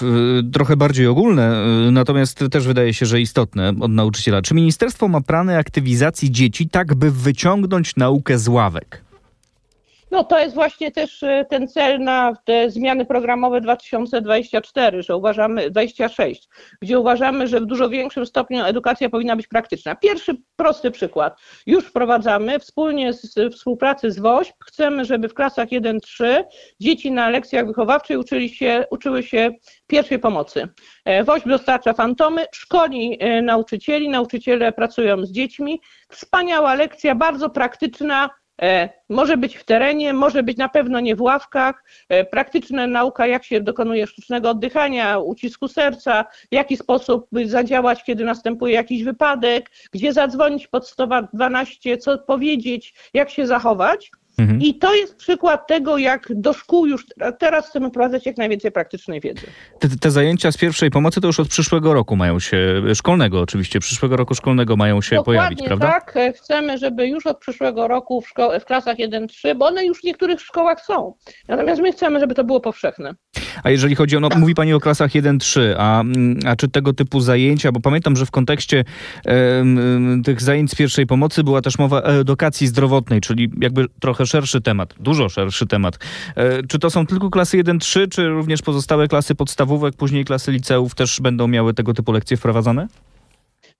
trochę 0.53 0.77
bardziej 0.77 1.07
ogólne, 1.07 1.65
y, 1.87 1.91
natomiast 1.91 2.43
też 2.51 2.67
wydaje 2.67 2.93
się, 2.93 3.05
że 3.05 3.21
istotne 3.21 3.73
od 3.79 3.91
nauczyciela. 3.91 4.41
Czy 4.41 4.53
ministerstwo 4.53 5.07
ma 5.07 5.21
plany 5.21 5.57
aktywizacji 5.57 6.31
dzieci 6.31 6.69
tak, 6.69 6.95
by 6.95 7.11
wyciągnąć 7.11 7.95
naukę 7.95 8.37
z 8.37 8.47
ławek? 8.47 9.10
No 10.11 10.23
to 10.23 10.39
jest 10.39 10.55
właśnie 10.55 10.91
też 10.91 11.23
e, 11.23 11.45
ten 11.49 11.67
cel 11.67 11.99
na 11.99 12.33
te 12.45 12.69
zmiany 12.69 13.05
programowe 13.05 13.61
2024, 13.61 15.03
że 15.03 15.15
uważamy, 15.15 15.69
26, 15.69 16.49
gdzie 16.81 16.99
uważamy, 16.99 17.47
że 17.47 17.61
w 17.61 17.65
dużo 17.65 17.89
większym 17.89 18.25
stopniu 18.25 18.65
edukacja 18.65 19.09
powinna 19.09 19.35
być 19.35 19.47
praktyczna. 19.47 19.95
Pierwszy 19.95 20.35
prosty 20.55 20.91
przykład. 20.91 21.39
Już 21.65 21.85
wprowadzamy 21.85 22.59
wspólnie 22.59 23.13
z 23.13 23.35
współpracy 23.53 24.11
z 24.11 24.19
WOŚP, 24.19 24.55
chcemy, 24.65 25.05
żeby 25.05 25.29
w 25.29 25.33
klasach 25.33 25.69
1-3 25.69 26.43
dzieci 26.79 27.11
na 27.11 27.29
lekcjach 27.29 27.67
wychowawczych 27.67 28.19
uczyli 28.19 28.49
się, 28.49 28.85
uczyły 28.91 29.23
się 29.23 29.51
pierwszej 29.87 30.19
pomocy. 30.19 30.67
E, 31.05 31.23
WOŚP 31.23 31.49
dostarcza 31.49 31.93
fantomy, 31.93 32.45
szkoli 32.51 33.17
e, 33.19 33.41
nauczycieli, 33.41 34.09
nauczyciele 34.09 34.71
pracują 34.71 35.25
z 35.25 35.31
dziećmi. 35.31 35.81
Wspaniała 36.09 36.75
lekcja, 36.75 37.15
bardzo 37.15 37.49
praktyczna, 37.49 38.29
może 39.09 39.37
być 39.37 39.57
w 39.57 39.63
terenie, 39.63 40.13
może 40.13 40.43
być 40.43 40.57
na 40.57 40.69
pewno 40.69 40.99
nie 40.99 41.15
w 41.15 41.21
ławkach. 41.21 41.83
E, 42.09 42.25
praktyczna 42.25 42.87
nauka, 42.87 43.27
jak 43.27 43.43
się 43.43 43.61
dokonuje 43.61 44.07
sztucznego 44.07 44.49
oddychania, 44.49 45.19
ucisku 45.19 45.67
serca, 45.67 46.25
w 46.51 46.55
jaki 46.55 46.77
sposób 46.77 47.27
zadziałać, 47.45 48.03
kiedy 48.03 48.25
następuje 48.25 48.73
jakiś 48.73 49.03
wypadek, 49.03 49.69
gdzie 49.91 50.13
zadzwonić 50.13 50.67
pod 50.67 50.87
112, 50.87 51.97
co 51.97 52.17
powiedzieć, 52.17 52.93
jak 53.13 53.29
się 53.29 53.47
zachować. 53.47 54.11
Mhm. 54.41 54.61
I 54.61 54.75
to 54.75 54.95
jest 54.95 55.15
przykład 55.15 55.67
tego, 55.67 55.97
jak 55.97 56.27
do 56.29 56.53
szkół 56.53 56.85
już 56.85 57.05
teraz 57.39 57.69
chcemy 57.69 57.89
wprowadzać 57.89 58.25
jak 58.25 58.37
najwięcej 58.37 58.71
praktycznej 58.71 59.21
wiedzy. 59.21 59.47
Te, 59.79 59.87
te, 59.89 60.11
zajęcia 60.11 60.51
z 60.51 60.57
pierwszej 60.57 60.91
pomocy 60.91 61.21
to 61.21 61.27
już 61.27 61.39
od 61.39 61.47
przyszłego 61.47 61.93
roku 61.93 62.15
mają 62.15 62.39
się, 62.39 62.81
szkolnego 62.95 63.41
oczywiście, 63.41 63.79
przyszłego 63.79 64.17
roku 64.17 64.35
szkolnego 64.35 64.75
mają 64.75 65.01
się 65.01 65.15
Dokładnie 65.15 65.39
pojawić, 65.39 65.63
prawda? 65.65 65.87
tak. 65.87 66.13
Chcemy, 66.37 66.77
żeby 66.77 67.07
już 67.07 67.25
od 67.25 67.39
przyszłego 67.39 67.87
roku 67.87 68.21
w, 68.21 68.33
szko- 68.33 68.59
w 68.59 68.65
klasach 68.65 68.97
1-3, 68.97 69.55
bo 69.57 69.65
one 69.65 69.85
już 69.85 70.01
w 70.01 70.03
niektórych 70.03 70.41
szkołach 70.41 70.81
są. 70.81 71.13
Natomiast 71.47 71.81
my 71.81 71.91
chcemy, 71.91 72.19
żeby 72.19 72.35
to 72.35 72.43
było 72.43 72.59
powszechne. 72.59 73.13
A 73.63 73.69
jeżeli 73.69 73.95
chodzi 73.95 74.17
o, 74.17 74.19
no, 74.19 74.29
mówi 74.37 74.55
Pani 74.55 74.73
o 74.73 74.79
klasach 74.79 75.11
1-3, 75.11 75.61
a, 75.77 76.03
a 76.45 76.55
czy 76.55 76.67
tego 76.67 76.93
typu 76.93 77.19
zajęcia, 77.19 77.71
bo 77.71 77.79
pamiętam, 77.79 78.15
że 78.15 78.25
w 78.25 78.31
kontekście 78.31 78.83
tych 80.23 80.41
zajęć 80.41 80.71
z 80.71 80.75
pierwszej 80.75 81.07
pomocy 81.07 81.43
była 81.43 81.61
też 81.61 81.77
mowa 81.77 81.97
o 81.97 82.13
edukacji 82.13 82.67
zdrowotnej, 82.67 83.21
czyli 83.21 83.49
jakby 83.61 83.85
trochę 83.99 84.25
szerszy 84.25 84.61
temat, 84.61 84.93
dużo 84.99 85.29
szerszy 85.29 85.67
temat. 85.67 85.99
E, 86.35 86.63
czy 86.63 86.79
to 86.79 86.89
są 86.89 87.05
tylko 87.05 87.29
klasy 87.29 87.63
1-3, 87.63 88.09
czy 88.09 88.27
również 88.27 88.61
pozostałe 88.61 89.07
klasy 89.07 89.35
podstawówek, 89.35 89.95
później 89.95 90.25
klasy 90.25 90.51
liceów 90.51 90.95
też 90.95 91.21
będą 91.21 91.47
miały 91.47 91.73
tego 91.73 91.93
typu 91.93 92.11
lekcje 92.11 92.37
wprowadzane? 92.37 92.87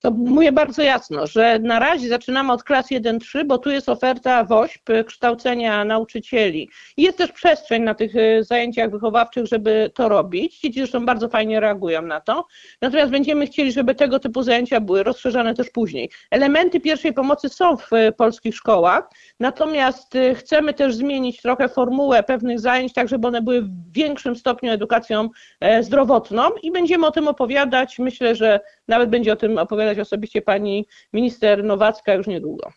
To 0.01 0.11
mówię 0.11 0.51
bardzo 0.51 0.81
jasno, 0.81 1.27
że 1.27 1.59
na 1.59 1.79
razie 1.79 2.09
zaczynamy 2.09 2.53
od 2.53 2.63
klas 2.63 2.91
1-3, 2.91 3.45
bo 3.45 3.57
tu 3.57 3.69
jest 3.69 3.89
oferta 3.89 4.43
WOŚP, 4.43 5.03
kształcenia 5.05 5.85
nauczycieli. 5.85 6.69
Jest 6.97 7.17
też 7.17 7.31
przestrzeń 7.31 7.83
na 7.83 7.95
tych 7.95 8.15
y, 8.15 8.43
zajęciach 8.43 8.91
wychowawczych, 8.91 9.45
żeby 9.45 9.91
to 9.95 10.09
robić. 10.09 10.59
Dzieci 10.59 10.79
zresztą 10.79 11.05
bardzo 11.05 11.29
fajnie 11.29 11.59
reagują 11.59 12.01
na 12.01 12.21
to. 12.21 12.45
Natomiast 12.81 13.11
będziemy 13.11 13.47
chcieli, 13.47 13.71
żeby 13.71 13.95
tego 13.95 14.19
typu 14.19 14.43
zajęcia 14.43 14.79
były 14.79 15.03
rozszerzone 15.03 15.53
też 15.53 15.69
później. 15.69 16.09
Elementy 16.31 16.79
pierwszej 16.79 17.13
pomocy 17.13 17.49
są 17.49 17.77
w 17.77 17.93
y, 17.93 18.11
polskich 18.11 18.55
szkołach, 18.55 19.09
natomiast 19.39 20.15
y, 20.15 20.35
chcemy 20.35 20.73
też 20.73 20.95
zmienić 20.95 21.41
trochę 21.41 21.69
formułę 21.69 22.23
pewnych 22.23 22.59
zajęć, 22.59 22.93
tak 22.93 23.07
żeby 23.07 23.27
one 23.27 23.41
były 23.41 23.61
w 23.61 23.91
większym 23.91 24.35
stopniu 24.35 24.71
edukacją 24.71 25.29
e, 25.59 25.83
zdrowotną 25.83 26.49
i 26.63 26.71
będziemy 26.71 27.07
o 27.07 27.11
tym 27.11 27.27
opowiadać. 27.27 27.99
Myślę, 27.99 28.35
że 28.35 28.59
nawet 28.87 29.09
będzie 29.09 29.33
o 29.33 29.35
tym 29.35 29.57
opowiadać 29.57 29.90
osobiście 29.99 30.41
pani 30.41 30.85
minister 31.13 31.63
Nowacka 31.63 32.13
już 32.13 32.27
niedługo. 32.27 32.71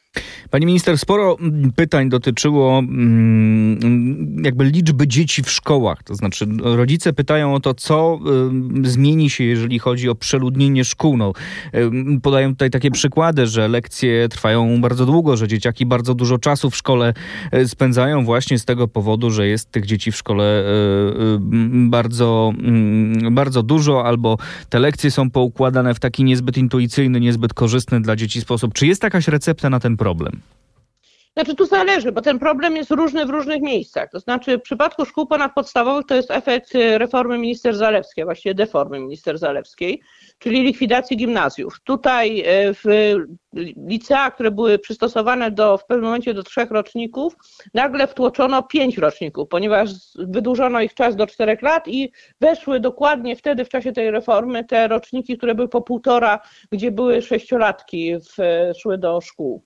Pani 0.51 0.67
minister, 0.67 0.99
sporo 0.99 1.37
pytań 1.77 2.09
dotyczyło 2.09 2.79
mm, 2.79 4.43
jakby 4.45 4.65
liczby 4.65 5.09
dzieci 5.09 5.43
w 5.43 5.51
szkołach. 5.51 6.03
To 6.03 6.15
znaczy, 6.15 6.47
rodzice 6.63 7.13
pytają 7.13 7.55
o 7.55 7.61
to, 7.61 7.75
co 7.75 8.19
zmieni 8.83 9.31
się, 9.31 9.45
jeżeli 9.45 9.79
chodzi 9.79 10.09
o 10.09 10.15
przeludnienie 10.15 10.85
szkół. 10.85 11.17
No, 11.17 11.33
podają 12.23 12.51
tutaj 12.51 12.71
takie 12.71 12.91
przykłady, 12.91 13.47
że 13.47 13.69
lekcje 13.69 14.29
trwają 14.29 14.81
bardzo 14.81 15.07
długo, 15.07 15.37
że 15.37 15.49
dzieciaki 15.49 15.87
bardzo 15.87 16.15
dużo 16.15 16.39
czasu 16.39 16.71
w 16.71 16.77
szkole 16.77 17.15
e, 17.53 17.69
spędzają 17.69 18.25
właśnie 18.25 18.59
z 18.59 18.65
tego 18.65 18.89
powodu, 18.89 19.31
że 19.31 19.47
jest 19.47 19.71
tych 19.71 19.87
dzieci 19.87 20.13
w 20.13 20.17
szkole 20.17 20.65
bardzo, 21.71 22.53
mm, 22.59 23.35
bardzo 23.35 23.63
dużo, 23.63 24.05
albo 24.07 24.39
te 24.69 24.79
lekcje 24.79 25.11
są 25.11 25.31
poukładane 25.31 25.95
w 25.95 26.01
taki 26.01 26.25
niezbyt 26.25 26.59
intuicyjny, 26.59 27.21
niezbyt 27.21 27.55
korzystny 27.55 28.01
dla 28.01 28.17
dzieci 28.17 28.41
sposób. 28.41 28.75
Czy 28.75 28.87
jest 28.87 29.03
jakaś 29.03 29.29
recepta 29.29 29.71
na 29.71 29.81
ten 29.81 29.97
problem? 29.97 30.04
Znaczy 31.37 31.55
tu 31.55 31.67
zależy, 31.67 32.13
bo 32.13 32.21
ten 32.21 32.39
problem 32.39 32.77
jest 32.77 32.91
różny 32.91 33.27
w 33.27 33.31
różnych 33.31 33.63
miejscach. 33.63 34.11
To 34.11 34.21
znaczy 34.21 34.59
w 34.59 34.63
przypadku 34.63 35.05
szkół 35.05 35.27
ponadpodstawowych 35.27 36.07
to 36.07 36.15
jest 36.15 36.31
efekt 36.31 36.75
y, 36.75 36.99
reformy 36.99 37.39
minister 37.39 37.77
Zalewskiej, 37.77 38.25
właściwie 38.25 38.55
deformy 38.55 39.01
minister 39.01 39.39
Zalewskiej, 39.39 40.01
czyli 40.39 40.63
likwidacji 40.63 41.17
gimnazjów. 41.17 41.81
Tutaj 41.85 42.41
y, 42.41 42.75
w 42.75 43.15
licea, 43.89 44.31
które 44.31 44.51
były 44.51 44.79
przystosowane 44.79 45.51
do, 45.51 45.79
w 45.79 45.87
pewnym 45.87 46.05
momencie 46.05 46.35
do 46.35 46.43
trzech 46.43 46.71
roczników, 46.71 47.37
nagle 47.75 48.07
wtłoczono 48.07 48.63
pięć 48.63 48.99
roczników, 48.99 49.49
ponieważ 49.49 49.91
wydłużono 50.15 50.81
ich 50.81 50.95
czas 50.95 51.17
do 51.17 51.27
czterech 51.27 51.63
lat 51.63 51.89
i 51.89 52.13
weszły 52.41 52.81
dokładnie 52.81 53.37
wtedy 53.37 53.65
w 53.65 53.69
czasie 53.69 53.93
tej 53.93 54.11
reformy 54.11 54.65
te 54.65 54.89
roczniki, 54.89 55.37
które 55.37 55.55
były 55.55 55.69
po 55.69 55.83
półtora, 55.83 56.41
gdzie 56.73 56.91
były 56.91 57.23
sześciolatki, 57.23 58.15
w, 58.17 58.37
szły 58.79 58.99
do 58.99 59.21
szkół. 59.21 59.65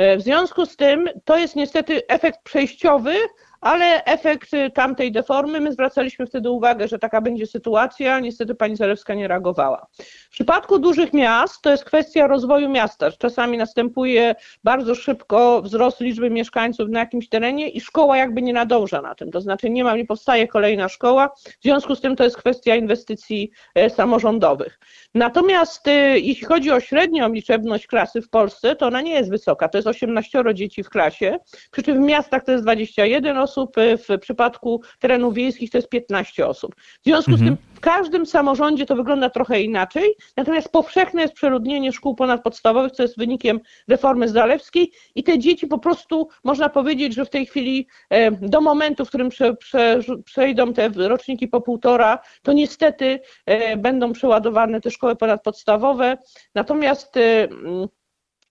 E, 0.00 0.16
w 0.16 0.22
związku 0.22 0.66
z 0.66 0.76
tym 0.76 1.08
to 1.24 1.36
jest 1.38 1.56
niestety 1.56 2.06
efekt 2.08 2.42
przejściowy, 2.42 3.14
ale 3.60 4.04
efekt 4.04 4.54
y, 4.54 4.70
tamtej 4.70 5.12
deformy, 5.12 5.60
my 5.60 5.72
zwracaliśmy 5.72 6.26
wtedy 6.26 6.50
uwagę, 6.50 6.88
że 6.88 6.98
taka 6.98 7.20
będzie 7.20 7.46
sytuacja, 7.46 8.20
niestety 8.20 8.54
pani 8.54 8.76
Zalewska 8.76 9.14
nie 9.14 9.28
reagowała. 9.28 9.86
W 10.30 10.30
przypadku 10.30 10.78
dużych 10.78 11.12
miast 11.12 11.62
to 11.62 11.70
jest 11.70 11.84
kwestia 11.84 12.26
rozwoju 12.26 12.68
miasta. 12.68 13.10
Czasami 13.12 13.58
następuje 13.58 14.34
bardzo 14.64 14.94
szybko 14.94 15.62
wzrost 15.62 16.00
liczby 16.00 16.30
mieszkańców 16.30 16.88
na 16.88 17.00
jakimś 17.00 17.28
terenie 17.28 17.68
i 17.68 17.80
szkoła 17.80 18.16
jakby 18.16 18.42
nie 18.42 18.52
nadąża 18.52 19.02
na 19.02 19.14
tym, 19.14 19.30
to 19.30 19.40
znaczy 19.40 19.70
nie 19.70 19.84
ma, 19.84 19.96
nie 19.96 20.06
powstaje 20.06 20.48
kolejna 20.48 20.88
szkoła, 20.88 21.30
w 21.60 21.62
związku 21.62 21.94
z 21.94 22.00
tym 22.00 22.16
to 22.16 22.24
jest 22.24 22.36
kwestia 22.36 22.76
inwestycji 22.76 23.50
e, 23.74 23.90
samorządowych. 23.90 24.78
Natomiast 25.14 25.88
e, 25.88 26.18
jeśli 26.18 26.46
chodzi 26.46 26.70
o 26.70 26.80
średnią 26.80 27.32
liczebność 27.32 27.86
klasy 27.86 28.22
w 28.22 28.30
Polsce, 28.30 28.76
to 28.76 28.86
ona 28.86 29.00
nie 29.00 29.12
jest 29.12 29.30
wysoka, 29.30 29.68
to 29.68 29.78
jest 29.78 29.88
18 29.88 30.44
dzieci 30.54 30.82
w 30.82 30.90
klasie, 30.90 31.38
przy 31.70 31.82
czym 31.82 31.96
w 31.96 32.06
miastach 32.06 32.44
to 32.44 32.52
jest 32.52 32.64
21 32.64 33.38
osób, 33.38 33.49
osób, 33.50 33.78
y, 33.78 33.96
w 33.96 34.20
przypadku 34.20 34.82
terenów 34.98 35.34
wiejskich 35.34 35.70
to 35.70 35.78
jest 35.78 35.88
15 35.88 36.46
osób. 36.46 36.74
W 36.76 37.04
związku 37.04 37.30
mhm. 37.30 37.38
z 37.38 37.50
tym 37.50 37.74
w 37.74 37.80
każdym 37.80 38.26
samorządzie 38.26 38.86
to 38.86 38.96
wygląda 38.96 39.30
trochę 39.30 39.62
inaczej, 39.62 40.14
natomiast 40.36 40.72
powszechne 40.72 41.22
jest 41.22 41.34
przeludnienie 41.34 41.92
szkół 41.92 42.14
ponadpodstawowych, 42.14 42.92
co 42.92 43.02
jest 43.02 43.18
wynikiem 43.18 43.60
reformy 43.88 44.28
Zalewskiej 44.28 44.92
i 45.14 45.24
te 45.24 45.38
dzieci 45.38 45.66
po 45.66 45.78
prostu, 45.78 46.28
można 46.44 46.68
powiedzieć, 46.68 47.14
że 47.14 47.24
w 47.24 47.30
tej 47.30 47.46
chwili 47.46 47.86
e, 48.10 48.30
do 48.30 48.60
momentu, 48.60 49.04
w 49.04 49.08
którym 49.08 49.28
prze, 49.28 49.56
prze, 49.56 50.00
przejdą 50.24 50.72
te 50.72 50.88
roczniki 50.88 51.48
po 51.48 51.60
półtora, 51.60 52.18
to 52.42 52.52
niestety 52.52 53.20
e, 53.46 53.76
będą 53.76 54.12
przeładowane 54.12 54.80
te 54.80 54.90
szkoły 54.90 55.16
ponadpodstawowe, 55.16 56.18
natomiast 56.54 57.16
e, 57.16 57.48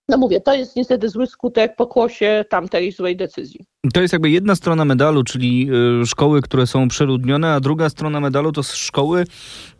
no 0.08 0.18
mówię, 0.18 0.40
to 0.40 0.54
jest 0.54 0.76
niestety 0.76 1.08
zły 1.08 1.26
skutek 1.26 1.76
pokłosie 1.76 2.44
tamtej 2.48 2.92
złej 2.92 3.16
decyzji. 3.16 3.69
To 3.94 4.02
jest 4.02 4.12
jakby 4.12 4.30
jedna 4.30 4.54
strona 4.54 4.84
medalu, 4.84 5.24
czyli 5.24 5.68
y, 6.02 6.06
szkoły, 6.06 6.42
które 6.42 6.66
są 6.66 6.88
przeludnione, 6.88 7.54
a 7.54 7.60
druga 7.60 7.88
strona 7.88 8.20
medalu 8.20 8.52
to 8.52 8.62
szkoły, 8.62 9.24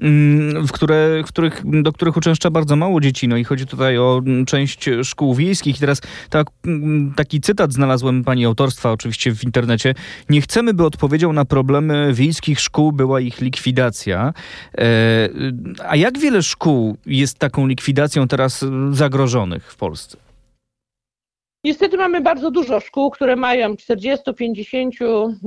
mm, 0.00 0.66
w, 0.66 0.72
które, 0.72 1.22
w 1.26 1.28
których, 1.28 1.62
do 1.82 1.92
których 1.92 2.16
uczęszcza 2.16 2.50
bardzo 2.50 2.76
mało 2.76 3.00
dzieci. 3.00 3.28
No 3.28 3.36
i 3.36 3.44
chodzi 3.44 3.66
tutaj 3.66 3.98
o 3.98 4.22
mm, 4.26 4.46
część 4.46 4.90
szkół 5.02 5.34
wiejskich. 5.34 5.76
I 5.76 5.80
teraz 5.80 6.00
tak, 6.30 6.46
taki 7.16 7.40
cytat 7.40 7.72
znalazłem 7.72 8.24
pani 8.24 8.44
autorstwa 8.44 8.92
oczywiście 8.92 9.34
w 9.34 9.44
internecie. 9.44 9.94
Nie 10.28 10.40
chcemy, 10.40 10.74
by 10.74 10.84
odpowiedzią 10.84 11.32
na 11.32 11.44
problemy 11.44 12.14
wiejskich 12.14 12.60
szkół 12.60 12.92
była 12.92 13.20
ich 13.20 13.40
likwidacja. 13.40 14.32
E, 14.78 15.28
a 15.88 15.96
jak 15.96 16.18
wiele 16.18 16.42
szkół 16.42 16.96
jest 17.06 17.38
taką 17.38 17.66
likwidacją 17.66 18.28
teraz 18.28 18.64
zagrożonych 18.92 19.72
w 19.72 19.76
Polsce? 19.76 20.29
Niestety 21.64 21.96
mamy 21.96 22.20
bardzo 22.20 22.50
dużo 22.50 22.80
szkół, 22.80 23.10
które 23.10 23.36
mają 23.36 23.76
40, 23.76 24.34
50, 24.34 24.94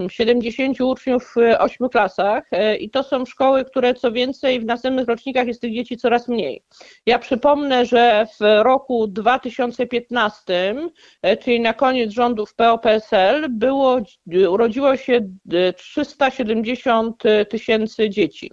70 0.10 0.82
uczniów 0.82 1.34
w 1.36 1.38
8 1.60 1.90
klasach 1.90 2.44
e, 2.52 2.76
i 2.76 2.90
to 2.90 3.04
są 3.04 3.26
szkoły, 3.26 3.66
które 3.66 3.94
co 3.94 4.12
więcej 4.12 4.60
w 4.60 4.66
następnych 4.66 5.08
rocznikach 5.08 5.48
jest 5.48 5.62
tych 5.62 5.74
dzieci 5.74 5.98
coraz 5.98 6.28
mniej. 6.28 6.64
Ja 7.06 7.20
przypomnę, 7.20 7.86
że 7.86 8.28
w 8.40 8.64
roku 8.64 9.08
2015, 9.08 10.76
e, 11.22 11.38
czyli 11.38 11.62
na 11.62 11.74
koniec 11.74 12.12
rządów 12.12 12.56
PO-PSL, 12.56 13.50
było, 13.50 14.02
urodziło 14.50 14.98
się 14.98 15.30
370 15.76 17.24
tysięcy 17.50 18.10
dzieci. 18.10 18.52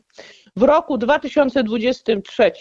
W 0.57 0.63
roku 0.63 0.99
2023 0.99 2.53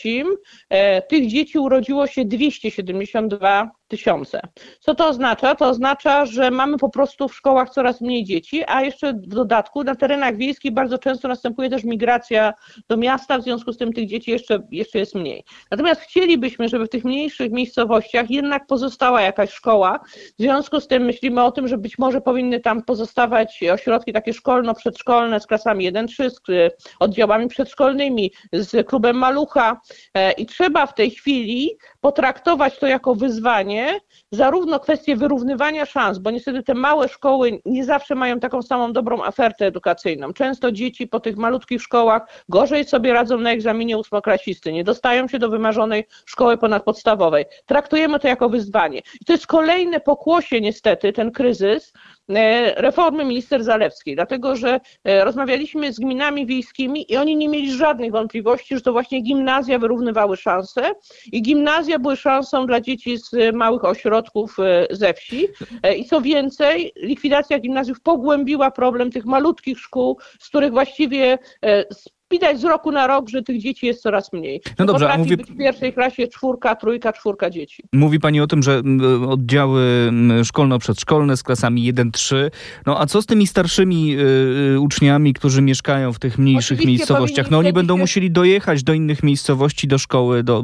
e, 0.69 1.01
tych 1.01 1.27
dzieci 1.27 1.59
urodziło 1.59 2.07
się 2.07 2.25
272 2.25 3.71
tysiące. 3.89 4.41
Co 4.79 4.95
to 4.95 5.07
oznacza? 5.07 5.55
To 5.55 5.67
oznacza, 5.67 6.25
że 6.25 6.51
mamy 6.51 6.77
po 6.77 6.89
prostu 6.89 7.27
w 7.27 7.35
szkołach 7.35 7.69
coraz 7.69 8.01
mniej 8.01 8.23
dzieci, 8.23 8.63
a 8.67 8.81
jeszcze 8.81 9.13
w 9.13 9.27
dodatku 9.27 9.83
na 9.83 9.95
terenach 9.95 10.37
wiejskich 10.37 10.73
bardzo 10.73 10.97
często 10.97 11.27
następuje 11.27 11.69
też 11.69 11.83
migracja 11.83 12.53
do 12.89 12.97
miasta, 12.97 13.37
w 13.37 13.43
związku 13.43 13.73
z 13.73 13.77
tym 13.77 13.93
tych 13.93 14.07
dzieci 14.07 14.31
jeszcze, 14.31 14.59
jeszcze 14.71 14.99
jest 14.99 15.15
mniej. 15.15 15.43
Natomiast 15.71 16.01
chcielibyśmy, 16.01 16.69
żeby 16.69 16.85
w 16.85 16.89
tych 16.89 17.05
mniejszych 17.05 17.51
miejscowościach 17.51 18.31
jednak 18.31 18.67
pozostała 18.67 19.21
jakaś 19.21 19.51
szkoła. 19.51 19.99
W 20.39 20.41
związku 20.41 20.79
z 20.79 20.87
tym 20.87 21.03
myślimy 21.03 21.43
o 21.43 21.51
tym, 21.51 21.67
że 21.67 21.77
być 21.77 21.99
może 21.99 22.21
powinny 22.21 22.59
tam 22.59 22.83
pozostawać 22.83 23.63
ośrodki 23.73 24.13
takie 24.13 24.33
szkolno-przedszkolne 24.33 25.39
z 25.39 25.47
klasami 25.47 25.91
1-3, 25.91 26.29
z 26.29 26.73
oddziałami 26.99 27.47
przedszkolnymi, 27.47 28.31
z 28.53 28.87
klubem 28.87 29.15
Malucha 29.15 29.81
e, 30.13 30.31
i 30.31 30.45
trzeba 30.45 30.85
w 30.85 30.93
tej 30.93 31.11
chwili 31.11 31.77
potraktować 32.01 32.79
to 32.79 32.87
jako 32.87 33.15
wyzwanie, 33.15 33.78
zarówno 34.31 34.79
kwestię 34.79 35.15
wyrównywania 35.15 35.85
szans, 35.85 36.17
bo 36.17 36.31
niestety 36.31 36.63
te 36.63 36.73
małe 36.73 37.09
szkoły 37.09 37.61
nie 37.65 37.85
zawsze 37.85 38.15
mają 38.15 38.39
taką 38.39 38.61
samą 38.61 38.93
dobrą 38.93 39.23
ofertę 39.23 39.65
edukacyjną. 39.65 40.33
Często 40.33 40.71
dzieci 40.71 41.07
po 41.07 41.19
tych 41.19 41.37
malutkich 41.37 41.81
szkołach 41.81 42.21
gorzej 42.49 42.85
sobie 42.85 43.13
radzą 43.13 43.37
na 43.37 43.51
egzaminie 43.51 43.97
ósmoklasisty, 43.97 44.73
nie 44.73 44.83
dostają 44.83 45.27
się 45.27 45.39
do 45.39 45.49
wymarzonej 45.49 46.07
szkoły 46.25 46.57
ponadpodstawowej. 46.57 47.45
Traktujemy 47.65 48.19
to 48.19 48.27
jako 48.27 48.49
wyzwanie. 48.49 49.01
I 49.21 49.25
to 49.25 49.33
jest 49.33 49.47
kolejne 49.47 49.99
pokłosie 49.99 50.61
niestety, 50.61 51.13
ten 51.13 51.31
kryzys, 51.31 51.93
reformy 52.75 53.25
minister 53.25 53.63
Zalewskiej, 53.63 54.15
dlatego 54.15 54.55
że 54.55 54.79
e, 55.03 55.23
rozmawialiśmy 55.23 55.93
z 55.93 55.99
gminami 55.99 56.45
wiejskimi 56.45 57.11
i 57.11 57.17
oni 57.17 57.35
nie 57.35 57.49
mieli 57.49 57.73
żadnych 57.73 58.11
wątpliwości, 58.11 58.75
że 58.75 58.81
to 58.81 58.91
właśnie 58.91 59.21
gimnazja 59.21 59.79
wyrównywały 59.79 60.37
szanse 60.37 60.91
i 61.31 61.41
gimnazja 61.41 61.99
były 61.99 62.15
szansą 62.15 62.65
dla 62.65 62.81
dzieci 62.81 63.17
z 63.17 63.55
małych 63.55 63.85
ośrodków 63.85 64.57
e, 64.59 64.87
ze 64.89 65.13
wsi. 65.13 65.47
I 65.97 66.05
co 66.05 66.21
więcej, 66.21 66.91
likwidacja 66.95 67.59
gimnazjów 67.59 68.01
pogłębiła 68.01 68.71
problem 68.71 69.11
tych 69.11 69.25
malutkich 69.25 69.79
szkół, 69.79 70.17
z 70.39 70.49
których 70.49 70.71
właściwie 70.71 71.37
widać 72.31 72.59
z 72.59 72.63
roku 72.63 72.91
na 72.91 73.07
rok, 73.07 73.29
że 73.29 73.43
tych 73.43 73.61
dzieci 73.61 73.85
jest 73.85 74.01
coraz 74.01 74.33
mniej. 74.33 74.61
No 74.79 74.85
dobrze, 74.85 75.17
mówi... 75.17 75.37
być 75.37 75.51
w 75.51 75.57
pierwszej 75.57 75.93
klasie 75.93 76.27
czwórka, 76.27 76.75
trójka, 76.75 77.13
czwórka 77.13 77.49
dzieci. 77.49 77.83
Mówi 77.93 78.19
Pani 78.19 78.41
o 78.41 78.47
tym, 78.47 78.63
że 78.63 78.81
oddziały 79.29 80.11
szkolno-przedszkolne 80.43 81.37
z 81.37 81.43
klasami 81.43 81.93
1-3, 81.93 82.35
no 82.85 83.01
a 83.01 83.05
co 83.05 83.21
z 83.21 83.25
tymi 83.25 83.47
starszymi 83.47 84.15
y, 84.75 84.79
uczniami, 84.79 85.33
którzy 85.33 85.61
mieszkają 85.61 86.13
w 86.13 86.19
tych 86.19 86.37
mniejszych 86.37 86.79
Oczywiście 86.79 86.87
miejscowościach? 86.87 87.51
No 87.51 87.57
oni 87.57 87.73
będą 87.73 87.95
się... 87.95 87.99
musieli 87.99 88.31
dojechać 88.31 88.83
do 88.83 88.93
innych 88.93 89.23
miejscowości, 89.23 89.87
do 89.87 89.97
szkoły, 89.97 90.43
do... 90.43 90.63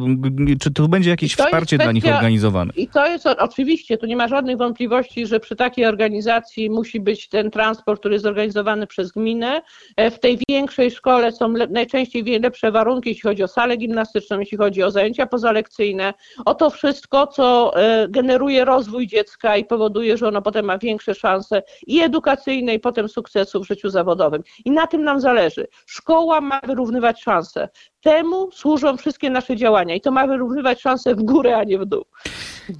czy 0.61 0.71
tu 0.71 0.87
będzie 0.87 1.09
jakieś 1.09 1.31
wsparcie 1.31 1.77
kwestia... 1.77 1.83
dla 1.83 1.91
nich 1.91 2.05
organizowane? 2.05 2.73
I 2.75 2.87
to 2.87 3.05
jest 3.07 3.27
oczywiście, 3.27 3.97
tu 3.97 4.05
nie 4.05 4.15
ma 4.15 4.27
żadnych 4.27 4.57
wątpliwości, 4.57 5.27
że 5.27 5.39
przy 5.39 5.55
takiej 5.55 5.85
organizacji 5.85 6.69
musi 6.69 6.99
być 6.99 7.29
ten 7.29 7.51
transport, 7.51 7.99
który 7.99 8.15
jest 8.15 8.23
zorganizowany 8.23 8.87
przez 8.87 9.11
gminę. 9.11 9.61
E, 9.95 10.11
w 10.11 10.19
tej 10.19 10.39
większej 10.49 10.91
szkole 10.91 11.31
są 11.31 11.54
najczęściej 11.69 12.39
lepsze 12.39 12.71
warunki, 12.71 13.09
jeśli 13.09 13.21
chodzi 13.21 13.43
o 13.43 13.47
salę 13.47 13.77
gimnastyczną, 13.77 14.39
jeśli 14.39 14.57
chodzi 14.57 14.83
o 14.83 14.91
zajęcia 14.91 15.25
pozalekcyjne, 15.27 16.13
o 16.45 16.55
to 16.55 16.69
wszystko, 16.69 17.27
co 17.27 17.73
e, 17.75 18.07
generuje 18.09 18.65
rozwój 18.65 19.07
dziecka 19.07 19.57
i 19.57 19.65
powoduje, 19.65 20.17
że 20.17 20.27
ono 20.27 20.41
potem 20.41 20.65
ma 20.65 20.77
większe 20.77 21.15
szanse 21.15 21.63
i 21.87 21.99
edukacyjne, 21.99 22.73
i 22.73 22.79
potem 22.79 23.09
sukcesu 23.09 23.63
w 23.63 23.67
życiu 23.67 23.89
zawodowym. 23.89 24.43
I 24.65 24.71
na 24.71 24.87
tym 24.87 25.03
nam 25.03 25.19
zależy. 25.19 25.67
Szkoła 25.85 26.41
ma 26.41 26.59
wyrównywać 26.67 27.23
szanse. 27.23 27.69
Temu 28.01 28.51
służą 28.51 28.97
wszystkie 28.97 29.29
nasze 29.29 29.55
działania 29.55 29.95
i 29.95 30.01
to 30.01 30.11
ma 30.11 30.27
wyrównywać 30.27 30.81
szanse 30.81 31.15
w 31.15 31.23
górę, 31.23 31.57
a 31.57 31.63
nie 31.63 31.79
w 31.79 31.85
dół. 31.85 32.05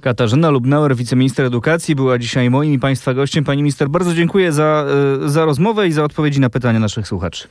Katarzyna 0.00 0.50
Lubnauer, 0.50 0.96
wiceminister 0.96 1.46
edukacji, 1.46 1.94
była 1.94 2.18
dzisiaj 2.18 2.50
moim 2.50 2.72
i 2.72 2.78
Państwa 2.78 3.14
gościem. 3.14 3.44
Pani 3.44 3.62
minister, 3.62 3.88
bardzo 3.88 4.14
dziękuję 4.14 4.52
za, 4.52 4.86
e, 5.24 5.28
za 5.28 5.44
rozmowę 5.44 5.88
i 5.88 5.92
za 5.92 6.04
odpowiedzi 6.04 6.40
na 6.40 6.50
pytania 6.50 6.80
naszych 6.80 7.08
słuchaczy. 7.08 7.48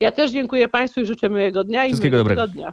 Ja 0.00 0.12
też 0.12 0.30
dziękuję 0.30 0.68
Państwu 0.68 1.00
i 1.00 1.06
życzę 1.06 1.28
miłego 1.30 1.64
dnia 1.64 1.84
i 1.84 1.88
Wszystkiego 1.88 2.16
miłego 2.16 2.34
dobrego. 2.40 2.52
dnia. 2.52 2.72